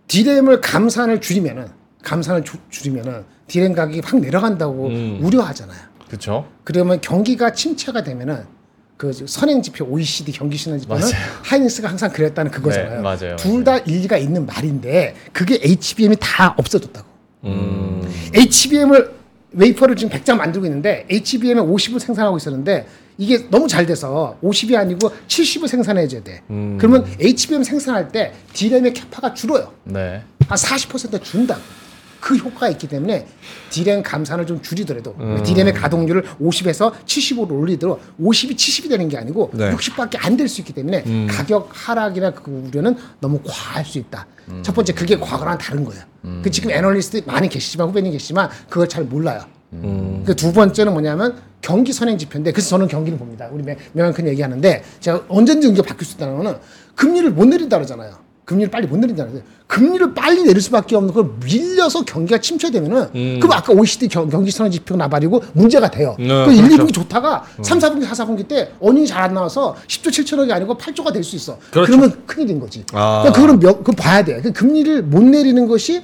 디램을 0.08 0.60
감산을 0.60 1.20
줄이면은 1.20 1.68
감산을 2.02 2.44
주- 2.44 2.58
줄이면은 2.70 3.24
디램 3.46 3.72
가격이 3.74 4.00
확 4.04 4.18
내려간다고 4.20 4.86
음. 4.88 5.20
우려하잖아요. 5.22 5.78
그렇죠. 6.08 6.46
그러면 6.64 7.00
경기가 7.00 7.52
침체가 7.52 8.02
되면은 8.02 8.44
그 8.96 9.12
선행 9.26 9.62
지표 9.62 9.84
OECD 9.86 10.30
경기 10.32 10.56
신뢰 10.56 10.78
지표는. 10.78 11.02
하이닉스가 11.42 11.88
항상 11.88 12.12
그랬다는 12.12 12.50
그거잖아요. 12.50 12.96
네, 12.96 13.00
맞아요, 13.02 13.36
둘다 13.36 13.78
일리가 13.78 14.16
있는 14.16 14.46
말인데 14.46 15.14
그게 15.32 15.58
HBM이 15.62 16.16
다 16.20 16.54
없어졌다고. 16.56 17.06
음. 17.44 18.02
HBM을 18.34 19.12
웨이퍼를 19.52 19.96
지금 19.96 20.16
100장 20.16 20.36
만들고 20.36 20.66
있는데 20.66 21.04
HBM에 21.10 21.60
50을 21.60 21.98
생산하고 21.98 22.36
있었는데 22.36 22.86
이게 23.18 23.48
너무 23.50 23.68
잘 23.68 23.86
돼서 23.86 24.36
50이 24.42 24.76
아니고 24.76 25.10
70을 25.28 25.68
생산해 25.68 26.08
줘야 26.08 26.22
돼. 26.22 26.42
음. 26.50 26.76
그러면 26.80 27.06
HBM 27.20 27.62
생산할 27.62 28.08
때 28.08 28.32
D램의 28.52 28.94
캐파가 28.94 29.34
줄어요. 29.34 29.72
네. 29.84 30.22
한40% 30.48 31.22
준다. 31.22 31.56
그 32.20 32.36
효과가 32.36 32.68
있기 32.70 32.86
때문에 32.86 33.26
디램 33.70 34.00
감산을 34.04 34.46
좀 34.46 34.62
줄이더라도 34.62 35.16
음. 35.18 35.42
디램의 35.42 35.74
가동률을 35.74 36.22
50에서 36.40 36.92
70으로 37.04 37.50
올리도록 37.50 38.00
50이 38.20 38.54
70이 38.54 38.88
되는 38.88 39.08
게 39.08 39.16
아니고 39.18 39.50
네. 39.54 39.72
60밖에 39.74 40.18
안 40.24 40.36
될 40.36 40.46
수 40.48 40.60
있기 40.60 40.72
때문에 40.72 41.02
음. 41.04 41.26
가격 41.28 41.68
하락이나 41.72 42.30
그 42.32 42.64
우려는 42.68 42.96
너무 43.20 43.40
과할 43.44 43.84
수 43.84 43.98
있다. 43.98 44.26
첫 44.62 44.72
번째 44.72 44.92
그게 44.92 45.16
과거랑 45.18 45.58
다른 45.58 45.84
거예요. 45.84 46.02
그 46.44 46.50
지금 46.50 46.70
애널리스트 46.70 47.22
많이 47.26 47.48
계시지만 47.48 47.88
후배님 47.88 48.12
계시지만 48.12 48.48
그걸 48.68 48.88
잘 48.88 49.02
몰라요. 49.02 49.40
음. 49.72 50.22
그두 50.24 50.52
번째는 50.52 50.92
뭐냐면 50.92 51.36
경기 51.62 51.92
선행 51.92 52.18
지표인데 52.18 52.52
그래서 52.52 52.68
저는 52.70 52.88
경기를 52.88 53.18
봅니다. 53.18 53.48
우리 53.52 53.62
명- 53.62 53.76
명확한 53.92 54.26
얘기하는데 54.28 54.82
제가 55.00 55.22
언제든지 55.28 55.68
이게 55.68 55.80
바뀔 55.80 56.06
수 56.06 56.16
있다는 56.16 56.36
거는 56.36 56.56
금리를 56.96 57.30
못 57.30 57.46
내린다 57.46 57.76
그러잖아요. 57.78 58.20
금리를 58.44 58.72
빨리 58.72 58.88
못 58.88 58.96
내린다는 58.98 59.32
거예요. 59.32 59.46
금리를 59.68 60.12
빨리 60.14 60.42
내릴 60.42 60.60
수밖에 60.60 60.96
없는 60.96 61.14
걸 61.14 61.30
밀려서 61.46 62.04
경기가 62.04 62.40
침체되면은 62.40 63.38
그럼 63.40 63.52
아까 63.52 63.72
OECD 63.72 64.08
경, 64.08 64.28
경기 64.28 64.50
선행 64.50 64.72
지표가 64.72 64.98
나발이고 64.98 65.40
문제가 65.52 65.88
돼요. 65.88 66.16
네, 66.18 66.26
그 66.44 66.52
1, 66.52 66.62
그렇죠. 66.68 66.84
2분기 66.86 66.92
좋다가 66.92 67.44
3, 67.62 67.78
4분기, 67.78 68.04
4, 68.04 68.24
4분기 68.26 68.46
때 68.48 68.72
어닝이 68.80 69.06
잘 69.06 69.22
안 69.22 69.32
나와서 69.34 69.76
10조 69.86 70.08
7천억이 70.08 70.50
아니고 70.50 70.76
8조가 70.76 71.12
될 71.12 71.22
수 71.22 71.36
있어. 71.36 71.56
그렇죠. 71.70 71.86
그러면 71.92 72.26
큰일인 72.26 72.58
거지. 72.58 72.84
아. 72.92 73.22
그러니까 73.22 73.32
그거는 73.40 73.60
명, 73.60 73.84
그 73.84 73.92
봐야 73.92 74.24
돼. 74.24 74.40
그 74.42 74.52
금리를 74.52 75.02
못 75.04 75.22
내리는 75.22 75.68
것이 75.68 76.02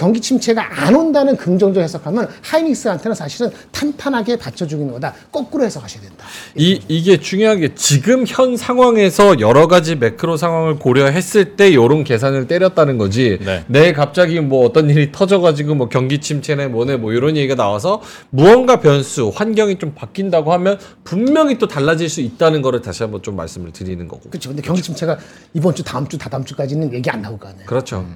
경기 0.00 0.18
침체가 0.18 0.86
안 0.86 0.96
온다는 0.96 1.36
긍정적 1.36 1.82
해석하면 1.82 2.26
하이닉스한테는 2.40 3.14
사실은 3.14 3.50
탄탄하게 3.70 4.36
받쳐주는 4.36 4.90
거다. 4.92 5.12
거꾸로 5.30 5.62
해석하셔야 5.62 6.00
된다. 6.00 6.24
이 6.54 6.80
이게 6.88 7.18
중요한 7.18 7.60
게 7.60 7.74
지금 7.74 8.24
현 8.26 8.56
상황에서 8.56 9.40
여러 9.40 9.68
가지 9.68 9.96
매크로 9.96 10.38
상황을 10.38 10.78
고려했을 10.78 11.56
때 11.56 11.74
요런 11.74 12.04
계산을 12.04 12.46
때렸다는 12.46 12.96
거지. 12.96 13.38
네. 13.44 13.62
내일 13.66 13.92
갑자기 13.92 14.40
뭐 14.40 14.64
어떤 14.64 14.88
일이 14.88 15.12
터져가지고 15.12 15.74
뭐 15.74 15.90
경기 15.90 16.18
침체네 16.18 16.68
뭐네 16.68 16.96
뭐 16.96 17.12
이런 17.12 17.36
얘기가 17.36 17.54
나와서 17.54 18.00
무언가 18.30 18.80
변수 18.80 19.30
환경이 19.34 19.78
좀 19.78 19.92
바뀐다고 19.94 20.54
하면 20.54 20.78
분명히 21.04 21.58
또 21.58 21.68
달라질 21.68 22.08
수 22.08 22.22
있다는 22.22 22.62
거를 22.62 22.80
다시 22.80 23.02
한번 23.02 23.20
좀 23.20 23.36
말씀을 23.36 23.72
드리는 23.72 24.08
거고. 24.08 24.30
그렇죠. 24.30 24.48
근데 24.48 24.62
경기 24.62 24.80
침체가 24.80 25.18
이번 25.52 25.74
주, 25.74 25.84
다음 25.84 26.08
주, 26.08 26.16
다다음 26.16 26.42
주까지는 26.42 26.90
얘기 26.94 27.10
안 27.10 27.20
나올 27.20 27.38
거 27.38 27.48
아니에요. 27.48 27.66
그렇죠. 27.66 28.06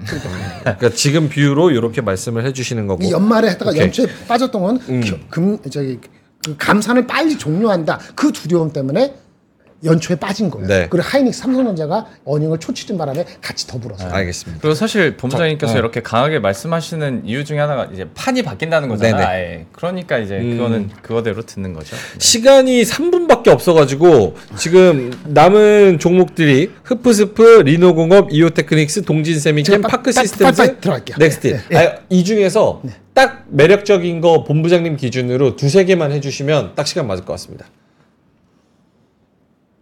그러니까 0.63 0.89
지금 0.89 1.29
비유로 1.29 1.74
이렇게 1.75 2.01
말씀을 2.01 2.45
해주시는 2.45 2.87
거고. 2.87 3.03
이 3.03 3.11
연말에 3.11 3.49
했다가 3.49 3.71
오케이. 3.71 3.81
연초에 3.83 4.07
빠졌던 4.27 4.61
건 4.61 4.79
겨- 5.01 5.17
금 5.29 5.57
저기 5.69 5.99
그 6.45 6.55
감산을 6.57 7.07
빨리 7.07 7.37
종료한다. 7.37 7.99
그 8.15 8.31
두려움 8.31 8.71
때문에 8.71 9.15
연초에 9.83 10.15
빠진 10.15 10.49
거예요. 10.49 10.67
네. 10.67 10.87
그리고 10.89 11.07
하이닉스 11.07 11.39
삼성전자가 11.41 12.07
earning을 12.23 12.59
초치는 12.59 12.97
바람에 12.97 13.25
같이 13.41 13.67
더불어서. 13.67 14.07
알겠습니다. 14.09 14.61
그리고 14.61 14.73
사실 14.73 15.17
본부장님께서 15.17 15.73
자, 15.73 15.77
어. 15.77 15.79
이렇게 15.79 16.01
강하게 16.01 16.39
말씀하시는 16.39 17.23
이유 17.25 17.43
중에 17.45 17.59
하나가 17.59 17.85
이제 17.93 18.07
판이 18.15 18.41
바뀐다는 18.43 18.89
거잖아요. 18.89 19.65
그러니까 19.73 20.17
이제 20.17 20.37
음. 20.39 20.57
그거는 20.57 20.89
그거대로 21.01 21.41
듣는 21.43 21.73
거죠. 21.73 21.95
시간이 22.17 22.83
3분밖에 22.83 23.49
없어가지고 23.49 24.35
지금 24.57 25.11
남은 25.25 25.99
종목들이 25.99 26.71
흡프스프, 26.83 27.61
리노공업, 27.65 28.29
이오테크닉스, 28.31 29.03
동진쎄미켐, 29.03 29.63
제가 29.75 29.81
빠- 29.87 29.97
파크 29.97 30.11
빠- 30.11 30.21
시스템스, 30.21 30.57
빨리 30.61 30.79
들어갈게요. 30.79 31.17
넥스틴. 31.19 31.59
네, 31.69 31.77
아, 31.77 31.97
이 32.09 32.23
중에서 32.23 32.81
딱 33.13 33.45
매력적인 33.49 34.21
거 34.21 34.43
본부장님 34.43 34.97
기준으로 34.97 35.55
두세 35.55 35.85
개만 35.85 36.11
해주시면 36.11 36.73
딱 36.75 36.87
시간 36.87 37.07
맞을 37.07 37.23
것 37.25 37.33
같습니다. 37.33 37.65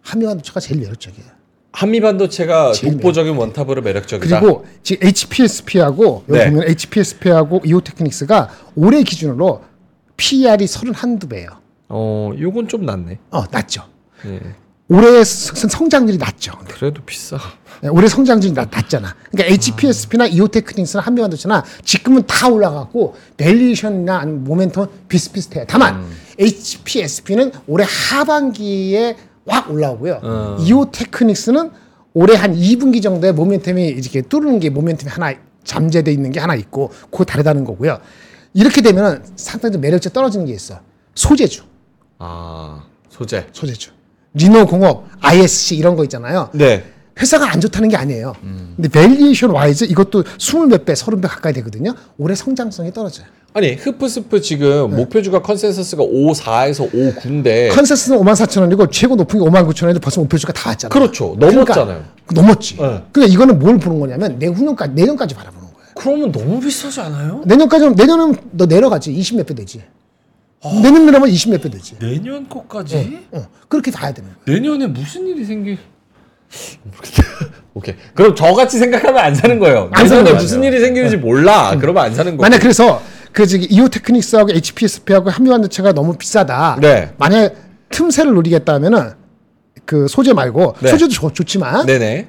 한미 0.04 0.26
반도체가 0.26 0.60
제일 0.60 0.82
매력적이에요. 0.82 1.28
한미 1.72 2.02
반도체가 2.02 2.72
제일 2.74 2.94
독보적인 2.94 3.36
one 3.36 3.49
top으로 3.49 3.82
매력적이다. 3.82 4.40
그리고 4.40 4.66
지금 4.84 5.08
HPSP하고 5.08 6.24
여기 6.30 6.38
네. 6.40 6.50
보면 6.52 6.70
HPSP하고 6.70 7.62
이오테크닉스가 7.66 8.50
올해 8.76 9.02
기준으로 9.02 9.64
PER이 10.18 10.66
31배예요. 10.66 11.58
어, 11.90 12.32
요건 12.40 12.68
좀 12.68 12.86
낫네. 12.86 13.18
어, 13.32 13.44
낮죠. 13.50 13.84
예. 14.26 14.40
올해 14.90 15.24
성- 15.24 15.70
성장률이 15.70 16.18
낮죠. 16.18 16.52
그래도 16.68 17.02
비싸. 17.04 17.40
네, 17.82 17.90
올해 17.90 18.08
성장률이 18.08 18.54
낮, 18.54 18.70
낮잖아. 18.70 19.16
그러니까 19.32 19.54
HPSP나 19.54 20.28
이오테크닉스나 20.28 21.02
한미반도체나 21.02 21.64
지금은 21.84 22.28
다 22.28 22.50
올라갔고 22.50 23.16
valuation이나 23.38 24.20
아니면 24.20 24.46
모멘텀 24.46 24.90
비슷비슷해요. 25.08 25.66
다만 25.68 26.06
HPSP는 26.38 27.52
올해 27.68 27.86
하반기에 27.88 29.16
확 29.48 29.70
올라오고요. 29.72 30.20
어. 30.24 30.58
이오 30.60 30.92
테크닉스는 30.92 31.72
올해 32.14 32.36
한 32.36 32.56
2분기 32.56 33.02
정도에 33.02 33.32
모멘텀이 33.32 33.98
이렇게 33.98 34.22
뚫는 34.22 34.60
게 34.60 34.70
모멘텀이 34.70 35.08
하나 35.10 35.34
잠재돼 35.64 36.12
있는 36.12 36.32
게 36.32 36.40
하나 36.40 36.56
있고 36.56 36.92
그거 37.12 37.24
다르다는 37.24 37.64
거고요. 37.64 38.00
이렇게 38.54 38.82
되면 38.82 39.24
상당히 39.36 39.78
매력적 39.78 40.14
떨어지는 40.14 40.46
게 40.46 40.54
있어. 40.54 40.80
소재주, 41.16 41.64
아, 42.20 42.84
소재. 43.10 43.48
소재주. 43.52 43.92
리노 44.36 44.66
공업, 44.68 45.08
ISC 45.22 45.76
이런 45.76 45.96
거 45.96 46.04
있잖아요. 46.04 46.50
네. 46.54 46.84
회사가 47.20 47.52
안 47.52 47.62
좋다는 47.62 47.90
게 47.90 47.96
아니에요. 47.98 48.34
근데 48.76 48.90
valuation 48.90 49.52
wise 49.52 49.86
이것도 49.86 50.24
20몇 50.24 50.86
배, 50.86 50.94
30배 50.94 51.28
가까이 51.28 51.54
되거든요. 51.54 51.94
올해 52.18 52.34
성장성이 52.34 52.92
떨어져요. 52.92 53.28
아니, 53.56 53.74
흡프스프 53.76 54.42
지금 54.42 54.90
네. 54.90 54.96
목표주가 54.98 55.42
컨센서스가 55.44 56.04
5.4에서 56.04 56.92
5.9인데. 56.92 57.70
컨센서스는 57.70 58.18
5만 58.20 58.34
4천 58.34 58.62
원이고 58.62 58.88
최고 58.90 59.16
높은 59.16 59.40
게 59.40 59.46
5만 59.46 59.68
9천 59.68 59.84
원인데 59.84 60.00
벌써 60.00 60.22
목표주가 60.22 60.54
다 60.54 60.70
왔잖아요. 60.72 60.90
그렇죠. 60.90 61.36
넘었잖아요. 61.38 62.04
그러니까 62.26 62.42
넘었지. 62.42 62.78
네. 62.78 63.04
그러니까 63.12 63.26
이거는 63.34 63.60
뭘 63.60 63.78
보는 63.78 64.00
거냐면 64.00 64.40
내후년까지 64.40 64.94
내년까지 64.94 65.36
바라보는 65.36 65.68
거예요. 65.72 65.88
그러면 65.96 66.32
너무 66.32 66.60
비싸지 66.60 67.00
않아요? 67.02 67.44
내년까지는 67.46 67.94
내년은 67.96 68.36
너 68.52 68.66
내려가지 68.66 69.14
20 69.14 69.38
몇 69.38 69.46
배 69.46 69.54
되지. 69.54 69.84
내년 70.82 71.06
내려면 71.06 71.30
20 71.30 71.52
몇 71.52 71.62
배 71.62 71.70
되지. 71.70 72.00
내년 72.00 72.50
거까지? 72.50 73.20
어, 73.34 73.46
그렇게 73.68 73.92
봐야 73.92 74.12
되는 74.12 74.30
거예요. 74.46 74.60
내년에 74.60 74.88
무슨 74.88 75.28
일이 75.28 75.46
생기? 75.46 75.78
오케이. 77.76 77.96
그럼 78.16 78.34
저같이 78.36 78.78
생각하면 78.80 79.18
안 79.24 79.36
사는 79.36 79.60
거예요. 79.60 79.90
안 79.92 80.08
사는 80.08 80.24
거예요. 80.24 80.38
무슨 80.38 80.64
일이 80.64 80.80
생기는지 80.80 81.18
몰라. 81.18 81.76
그러면 81.80 82.04
안 82.06 82.16
사는 82.16 82.32
거고. 82.32 82.42
만약 82.42 82.60
그래서 82.60 83.02
그 83.34 83.48
저기 83.48 83.66
이오 83.66 83.90
테크닉스하고 83.90 84.52
HPSP하고 84.52 85.30
한미반도체가 85.32 85.92
너무 85.94 86.16
비싸다. 86.16 86.78
네. 86.80 87.12
만약 87.18 87.54
틈새를 87.90 88.34
노리겠다면은 88.34 89.12
그 89.86 90.08
소재 90.08 90.34
말고 90.34 90.76
네. 90.80 90.90
소재도 90.90 91.12
좋, 91.12 91.34
좋지만 91.34 91.86
네네. 91.86 92.28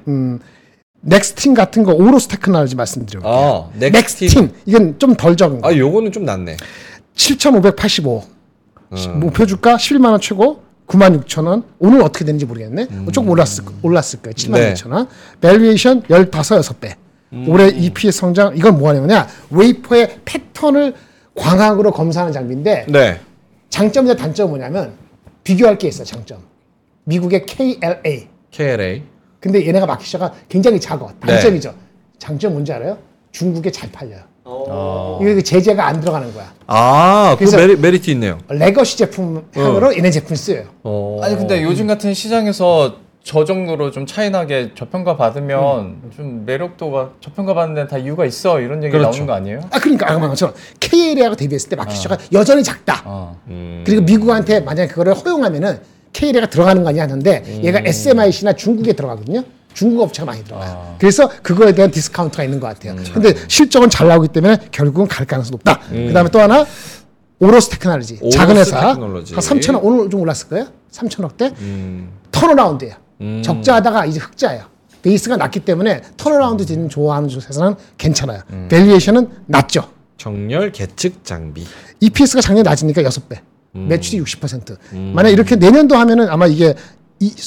넥스틴 1.02 1.52
같은 1.54 1.82
거 1.84 1.92
오로스 1.92 2.28
테크놀로지 2.28 2.74
말씀드려요. 2.76 3.22
아, 3.26 3.68
넥스틴. 3.78 3.92
넥스틴. 4.28 4.52
이건 4.66 4.98
좀 4.98 5.14
덜 5.16 5.36
적은 5.36 5.60
거. 5.60 5.68
아, 5.68 5.76
요거는 5.76 6.10
좀 6.12 6.24
낫네. 6.24 6.56
7,585 7.14 8.24
음. 8.92 9.20
목표 9.20 9.44
주가 9.44 9.76
11만 9.76 10.06
원 10.10 10.20
최고 10.20 10.62
9만 10.86 11.22
6천 11.24 11.46
원. 11.46 11.64
오늘 11.78 12.02
어떻게 12.02 12.24
되는지 12.24 12.46
모르겠네. 12.46 12.88
조금 13.12 13.28
올랐을 13.30 13.64
거- 13.64 13.72
올랐을 13.82 14.22
거예요. 14.22 14.34
7만 14.34 14.48
음. 14.48 14.52
네. 14.54 14.68
음. 14.70 14.74
6천 14.74 14.92
원. 14.92 15.08
valuation 15.42 16.02
15, 16.08 16.30
6배. 16.30 16.94
올해 17.48 17.68
EPS 17.68 18.18
성장 18.20 18.56
이건 18.56 18.78
뭐 18.78 18.90
하냐면 18.90 19.26
웨이퍼의 19.50 20.18
패턴을 20.24 20.94
광학으로 21.34 21.90
검사하는 21.92 22.32
장비인데 22.32 22.86
네. 22.88 23.20
장점이나 23.70 24.14
단점은 24.14 24.50
뭐냐면 24.50 24.92
비교할 25.42 25.76
게 25.78 25.88
있어요. 25.88 26.04
장점. 26.04 26.38
미국의 27.04 27.44
KLA. 27.46 28.28
KLA. 28.50 29.02
근데 29.40 29.66
얘네가 29.66 29.84
마켓 29.86 30.06
시가 30.06 30.32
굉장히 30.48 30.80
작아. 30.80 31.06
네. 31.26 31.32
단점이죠. 31.34 31.74
장점 32.18 32.52
뭔지 32.52 32.72
알아요? 32.72 32.96
중국에 33.32 33.70
잘 33.70 33.90
팔려요. 33.90 34.20
어. 34.44 35.18
이게 35.20 35.34
그 35.34 35.42
제재가 35.42 35.86
안 35.86 36.00
들어가는 36.00 36.32
거야. 36.32 36.52
아, 36.66 37.30
그 37.38 37.40
그래서- 37.40 37.56
메리, 37.56 37.76
메리트 37.76 38.10
있네요. 38.10 38.38
legacy 38.48 38.96
제품으로 38.98 39.96
얘네 39.96 40.10
제품 40.10 40.36
쓰여요. 40.36 40.66
어. 40.82 41.18
아니 41.22 41.36
근데 41.36 41.62
요즘 41.62 41.86
같은 41.86 42.14
시장에서 42.14 42.96
저 43.24 43.42
정도로 43.46 43.90
좀 43.90 44.04
차이나게 44.04 44.72
저평가 44.74 45.16
받으면 45.16 45.96
좀 46.14 46.44
매력도가 46.44 47.12
저평가 47.22 47.54
받는 47.54 47.74
데는 47.74 47.88
다 47.88 47.96
이유가 47.96 48.26
있어 48.26 48.60
이런 48.60 48.82
얘기 48.82 48.92
그렇죠. 48.92 49.08
나오는 49.10 49.26
거 49.26 49.32
아니에요? 49.32 49.60
아 49.70 49.78
그러니까 49.78 50.04
아까 50.06 50.14
말한 50.16 50.28
것처럼 50.30 50.54
KLA하고 50.78 51.34
대비했을 51.34 51.70
때 51.70 51.76
마켓시가 51.76 52.18
여전히 52.32 52.62
작다. 52.62 53.02
어. 53.06 53.40
그리고 53.86 54.02
미국한테 54.02 54.60
만약에 54.60 54.88
그거를 54.88 55.14
허용하면은 55.14 55.80
KLA가 56.12 56.48
들어가는 56.48 56.82
거 56.82 56.90
아니야 56.90 57.04
하는데 57.04 57.60
얘가 57.64 57.80
SMIC나 57.82 58.52
중국에 58.52 58.92
들어가거든요. 58.92 59.42
중국 59.72 60.02
업체가 60.02 60.26
많이 60.26 60.44
들어가요. 60.44 60.94
그래서 60.98 61.26
그거에 61.42 61.72
대한 61.72 61.90
디스카운트가 61.90 62.44
있는 62.44 62.60
것 62.60 62.66
같아요. 62.68 62.94
근데 63.14 63.32
실적은 63.48 63.88
잘 63.88 64.06
나오기 64.06 64.28
때문에 64.28 64.58
결국은 64.70 65.08
갈 65.08 65.26
가능성이 65.26 65.52
높다. 65.52 65.80
그다음에 65.88 66.28
또 66.28 66.40
하나 66.40 66.66
오로스 67.40 67.70
테크놀로지 67.70 68.18
오로스 68.20 68.36
작은 68.38 68.56
회사 68.58 68.88
테크놀로지. 68.92 69.34
한 69.34 69.42
3천억 69.42 69.80
오늘 69.82 70.10
좀 70.10 70.20
올랐을 70.20 70.48
거예요. 70.50 70.66
3천억대 70.92 71.54
음. 71.60 72.10
turnaround예요. 72.30 73.03
적자하다가 73.42 74.06
이제 74.06 74.20
흑자예요. 74.20 74.64
베이스가 75.02 75.36
낮기 75.36 75.60
때문에 75.60 76.00
turnaround 76.16 76.64
되는 76.64 76.88
좋아하는 76.88 77.28
회사는 77.30 77.74
괜찮아요. 77.98 78.40
valuation은 78.70 79.28
낮죠. 79.46 79.90
정렬 80.16 80.72
계측 80.72 81.24
장비. 81.24 81.66
EPS가 82.00 82.40
작년 82.40 82.62
낮으니까 82.62 83.02
6배. 83.02 83.38
음. 83.76 83.88
매출이 83.88 84.22
60%. 84.22 84.76
만약 85.14 85.30
이렇게 85.30 85.56
내년도 85.56 85.96
하면은 85.96 86.28
아마 86.28 86.46
이게 86.46 86.74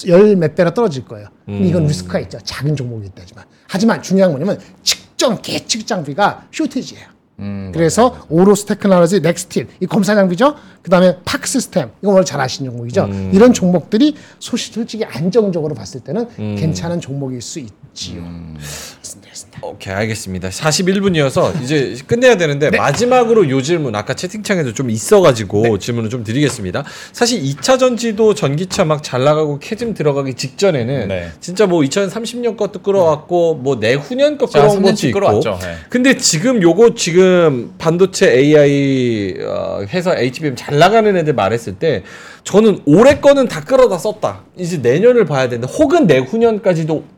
열 0.08 0.36
몇 0.36 0.56
배나 0.56 0.74
떨어질 0.74 1.06
거예요. 1.06 1.28
음. 1.50 1.64
이건 1.66 1.88
리스크가 1.88 2.20
있죠. 2.22 2.38
작은 2.44 2.76
종목이기 2.76 3.10
때문에. 3.14 3.46
하지만 3.68 4.02
중요한 4.02 4.32
건 4.32 4.42
뭐냐면 4.42 4.64
측정 4.84 5.42
계측 5.42 5.88
장비가 5.88 6.48
쇼티지예요. 6.52 7.06
음, 7.39 7.71
그래서 7.73 8.17
오로스 8.30 8.65
테크놀로지, 8.65 9.19
넥스틴 9.20 9.68
이 9.80 9.86
검사 9.86 10.15
장비죠. 10.15 10.56
그다음에 10.82 11.17
파크 11.23 11.47
시스템 11.47 11.89
이거 12.02 12.12
원래 12.12 12.23
잘 12.23 12.41
아시는 12.41 12.71
종목이죠. 12.71 13.06
음. 13.06 13.32
이런 13.34 13.54
종목들이 13.54 14.15
소시 14.39 14.71
솔직히 14.71 15.06
안정적으로 15.06 15.76
봤을 15.76 16.00
때는 16.00 16.28
음. 16.39 16.56
괜찮은 16.58 17.00
종목일 17.00 17.41
수 17.41 17.60
있죠. 17.60 17.76
그렇습니다. 17.98 19.28
그렇습니다. 19.28 19.60
오케이 19.64 19.94
알겠습니다. 19.94 20.50
41분이어서 20.50 21.62
이제 21.62 21.96
끝내야 22.08 22.38
되는데 22.38 22.70
마지막으로 22.78 23.50
요 23.50 23.62
질문 23.62 23.96
아까 23.96 24.14
채팅창에도 24.14 24.74
좀 24.74 24.90
있어가지고 24.90 25.78
질문을 25.80 26.10
좀 26.10 26.24
드리겠습니다. 26.24 26.84
사실 27.14 27.42
2차 27.42 27.78
전지도 27.80 28.34
전기차 28.34 28.86
막 28.86 29.02
잘 29.04 29.24
나가고 29.24 29.60
캐즘 29.60 29.94
들어가기 29.94 30.34
직전에는 30.34 31.08
네. 31.08 31.30
진짜 31.40 31.66
뭐 31.66 31.82
2030년 31.82 32.58
것도 32.58 32.80
끌어왔고 32.82 33.56
뭐 33.56 33.76
내후년 33.78 34.38
것 34.38 34.50
자, 34.52 34.62
끌어온 34.62 34.82
것도 34.82 34.94
3년씩 34.94 35.06
있고. 35.10 35.20
끌어왔죠. 35.20 35.60
네. 35.62 35.76
근데 35.90 36.18
지금 36.18 36.62
요거 36.62 36.96
지금 36.96 37.74
반도체 37.78 38.32
AI 38.32 39.36
어, 39.46 39.86
회사 39.90 40.16
HBM 40.18 40.56
잘 40.56 40.78
나가는 40.78 41.16
애들 41.16 41.34
말했을 41.34 41.76
때 41.76 42.04
저는 42.44 42.82
올해 42.86 43.20
거는 43.20 43.48
다 43.48 43.62
끌어다 43.64 43.98
썼다. 43.98 44.44
이제 44.58 44.78
내년을 44.78 45.26
봐야 45.26 45.48
되는데 45.48 45.72
혹은 45.74 46.08
내후년까지도 46.08 47.17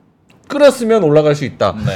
끌었으면 0.60 1.04
올라갈 1.04 1.36
수 1.36 1.46
있다. 1.46 1.78
네. 1.86 1.94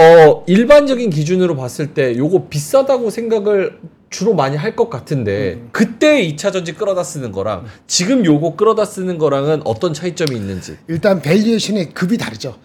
어 0.00 0.44
일반적인 0.46 1.10
기준으로 1.10 1.56
봤을 1.56 1.94
때 1.94 2.16
요거 2.16 2.46
비싸다고 2.48 3.10
생각을 3.10 3.78
주로 4.10 4.34
많이 4.34 4.56
할 4.56 4.76
것 4.76 4.90
같은데 4.90 5.60
그때 5.72 6.22
2차 6.28 6.52
전지 6.52 6.74
끌어다 6.74 7.02
쓰는 7.02 7.32
거랑 7.32 7.64
지금 7.88 8.24
요거 8.24 8.54
끌어다 8.56 8.84
쓰는 8.84 9.18
거랑은 9.18 9.62
어떤 9.64 9.92
차이점이 9.94 10.36
있는지. 10.36 10.76
일단 10.88 11.20
valuation의 11.22 11.90
급이 11.94 12.18
다르죠. 12.18 12.56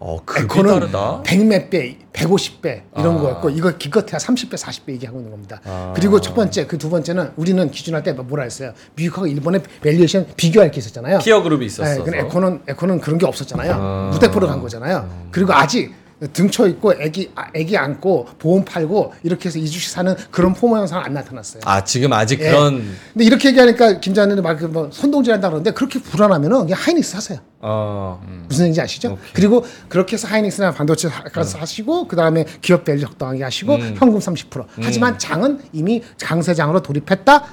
어 0.00 0.22
급이 0.24 0.44
에코는 0.44 0.74
다르다. 0.80 1.22
100몇 1.24 1.70
배, 1.70 1.98
150배 2.12 2.82
이런 2.96 3.16
아. 3.16 3.20
거였고 3.20 3.50
이거 3.50 3.76
기껏해야 3.76 4.18
30배, 4.18 4.54
40배 4.54 4.90
얘기하고 4.92 5.18
있는 5.18 5.30
겁니다. 5.32 5.60
아. 5.64 5.92
그리고 5.96 6.20
첫 6.20 6.34
번째, 6.34 6.66
그 6.66 6.78
두 6.78 6.88
번째는 6.88 7.32
우리는 7.36 7.68
기준할 7.70 8.04
때 8.04 8.12
뭐라 8.12 8.44
했어요? 8.44 8.72
미국하고 8.94 9.26
일본의 9.26 9.62
valuation 9.82 10.26
비교할 10.36 10.70
게 10.70 10.78
있었잖아요. 10.78 11.18
tier 11.18 11.42
그룹이 11.42 11.60
네, 11.60 11.66
있었어. 11.66 12.04
근데 12.04 12.20
에코는 12.20 12.62
에코는 12.68 13.00
그런 13.00 13.18
게 13.18 13.26
없었잖아요. 13.26 13.72
아. 13.74 14.10
무대포로 14.12 14.46
간 14.46 14.60
거잖아요. 14.62 15.08
그리고 15.32 15.52
아직 15.52 15.92
등쳐 16.32 16.66
있고 16.68 16.94
애기 17.00 17.30
아, 17.36 17.46
애기 17.54 17.76
안고 17.76 18.26
보험 18.38 18.64
팔고 18.64 19.14
이렇게 19.22 19.48
해서 19.48 19.58
이주식 19.58 19.90
사는 19.90 20.14
그런 20.32 20.52
FOMO 20.52 20.76
현상 20.76 21.02
안 21.04 21.14
나타났어요. 21.14 21.62
아 21.64 21.84
지금 21.84 22.12
아직 22.12 22.40
예. 22.40 22.50
그런 22.50 22.82
근데 23.12 23.24
이렇게 23.24 23.50
얘기하니까 23.50 24.00
김장열님 24.00 24.42
말뭐 24.42 24.90
선동질한다 24.92 25.48
그러는데 25.48 25.70
그렇게 25.70 26.00
불안하면은 26.00 26.60
그냥 26.62 26.76
하이닉스 26.80 27.14
하세요. 27.14 27.38
어 27.60 28.20
무슨 28.48 28.64
얘기인지 28.64 28.80
아시죠? 28.80 29.16
그리고 29.32 29.64
그렇게 29.88 30.14
해서 30.14 30.26
하이닉스나 30.26 30.72
반도체 30.72 31.06
하- 31.08 31.22
가서 31.24 31.58
하시고 31.58 32.08
그 32.08 32.16
다음에 32.16 32.44
기업 32.62 32.84
value 32.84 33.00
적당하게 33.00 33.44
하시고 33.44 33.74
현금 33.78 34.18
30%. 34.18 34.64
하지만 34.82 35.18
장은 35.18 35.60
이미 35.72 36.02
강세장으로 36.20 36.82
돌입했다. 36.82 37.44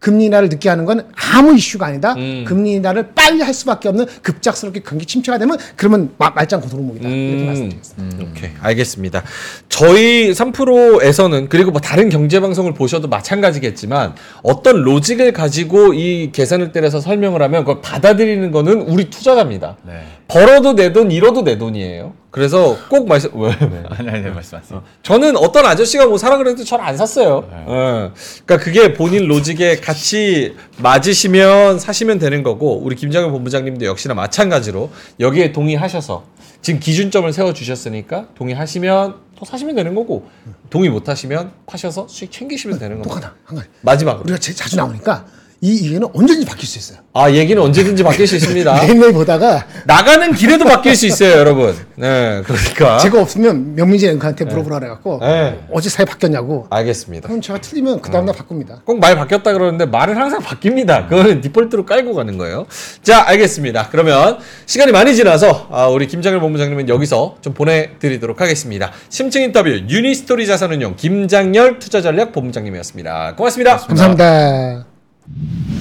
금리 0.00 0.24
인하를 0.24 0.48
늦게 0.48 0.68
하는 0.70 0.86
건 0.86 1.06
아무 1.34 1.54
이슈가 1.54 1.86
아니다. 1.86 2.14
금리 2.46 2.72
인하를 2.72 3.08
빨리 3.14 3.42
할 3.42 3.52
수밖에 3.52 3.88
없는 3.90 4.06
급작스럽게 4.22 4.80
경기 4.84 5.04
침체가 5.04 5.36
되면 5.38 5.58
그러면 5.76 6.10
마- 6.16 6.30
말짱 6.30 6.62
고도목이다. 6.62 7.06
이렇게 7.08 7.42
음. 7.42 7.46
말씀드리겠습니다. 7.46 8.24
오케이 8.30 8.50
알겠습니다. 8.62 9.22
저희 9.68 10.30
3프로에서는 10.32 11.48
그리고 11.50 11.70
뭐 11.70 11.80
다른 11.82 12.08
경제 12.08 12.40
방송을 12.40 12.72
보셔도 12.72 13.08
마찬가지겠지만 13.08 14.14
어떤 14.42 14.82
로직을 14.82 15.32
가지고 15.34 15.92
이 15.92 16.32
계산을 16.32 16.72
때려서 16.72 17.00
설명을 17.00 17.42
하면 17.42 17.64
그걸 17.64 17.82
받아들이는 17.82 18.50
거는 18.52 18.80
우리 18.82 19.10
투자자입니다. 19.10 19.76
네. 19.86 20.02
벌어도 20.28 20.74
내 20.74 20.92
돈, 20.94 21.10
잃어도 21.10 21.44
내 21.44 21.58
돈이에요. 21.58 22.14
그래서 22.30 22.76
꼭 22.88 23.08
말씀 23.08 23.30
왜? 23.34 23.48
왜? 23.60 23.82
아니 23.90 24.08
아니 24.08 24.22
말씀하세요. 24.30 24.82
저는 25.02 25.36
어떤 25.36 25.66
아저씨가 25.66 26.06
뭐 26.06 26.16
사라 26.16 26.36
그래도 26.36 26.62
저는 26.64 26.84
안 26.84 26.96
샀어요. 26.96 27.48
어. 27.50 28.12
그러니까 28.44 28.58
그게 28.64 28.92
본인 28.94 29.26
로직에 29.26 29.76
같이 29.80 30.54
맞으시면 30.78 31.78
사시면 31.80 32.18
되는 32.18 32.42
거고 32.42 32.78
우리 32.82 32.94
김장현 32.96 33.32
본부장님도 33.32 33.84
역시나 33.86 34.14
마찬가지로 34.14 34.90
여기에 35.18 35.52
동의하셔서 35.52 36.24
지금 36.62 36.78
기준점을 36.78 37.32
세워 37.32 37.52
주셨으니까 37.52 38.28
동의하시면 38.36 39.14
또 39.38 39.44
사시면 39.44 39.74
되는 39.74 39.94
거고 39.94 40.28
동의 40.68 40.90
못 40.90 41.08
하시면 41.08 41.52
파셔서 41.66 42.06
수익 42.08 42.30
챙기시면 42.30 42.78
되는 42.78 43.00
또 43.02 43.08
겁니다. 43.08 43.28
하나 43.28 43.36
한 43.44 43.56
가지. 43.56 43.68
마지막으로 43.80 44.22
우리가 44.24 44.38
제- 44.38 44.52
자주 44.52 44.76
나오니까 44.76 45.24
이 45.62 45.74
이해는 45.74 46.08
언제든지 46.14 46.46
바뀔 46.46 46.66
수 46.66 46.78
있어요. 46.78 46.98
아 47.12 47.30
얘기는 47.30 47.60
언제든지 47.60 48.02
바뀔 48.02 48.26
수 48.26 48.36
있습니다. 48.36 48.72
매일매일 48.82 49.12
보다가 49.12 49.66
나가는 49.84 50.32
길에도 50.32 50.64
바뀔 50.64 50.96
수 50.96 51.06
있어요, 51.06 51.32
여러분. 51.32 51.74
네, 51.96 52.40
그러니까 52.46 52.96
제가 52.98 53.20
없으면 53.20 53.74
명민재 53.74 54.08
앵커한테 54.10 54.46
물어보라 54.46 54.78
그래갖고 54.78 55.18
네. 55.20 55.60
어제 55.70 55.90
사회 55.90 56.06
바뀌었냐고. 56.06 56.66
알겠습니다. 56.70 57.28
그럼 57.28 57.42
제가 57.42 57.60
틀리면 57.60 58.00
그 58.00 58.10
다음날 58.10 58.34
바꿉니다. 58.34 58.80
꼭 58.86 58.98
말 59.00 59.16
바뀌었다 59.16 59.52
그러는데 59.52 59.84
말은 59.86 60.16
항상 60.16 60.40
바뀝니다. 60.40 61.08
그거는 61.08 61.40
디폴트로 61.42 61.84
깔고 61.84 62.14
가는 62.14 62.38
거예요. 62.38 62.66
자, 63.02 63.22
알겠습니다. 63.28 63.88
그러면 63.90 64.38
시간이 64.66 64.92
많이 64.92 65.14
지나서 65.14 65.68
아, 65.70 65.86
우리 65.88 66.06
김장일 66.06 66.40
본부장님은 66.40 66.88
여기서 66.88 67.36
좀 67.42 67.52
보내드리도록 67.54 68.40
하겠습니다. 68.40 68.92
심층 69.10 69.42
인터뷰 69.42 69.68
유니스토리 69.70 70.46
자산운용 70.46 70.96
김장열 70.96 71.78
투자전략 71.78 72.32
본부장님이었습니다. 72.32 73.34
고맙습니다. 73.36 73.76
감사합니다. 73.78 74.89
Yeah. 75.38 75.79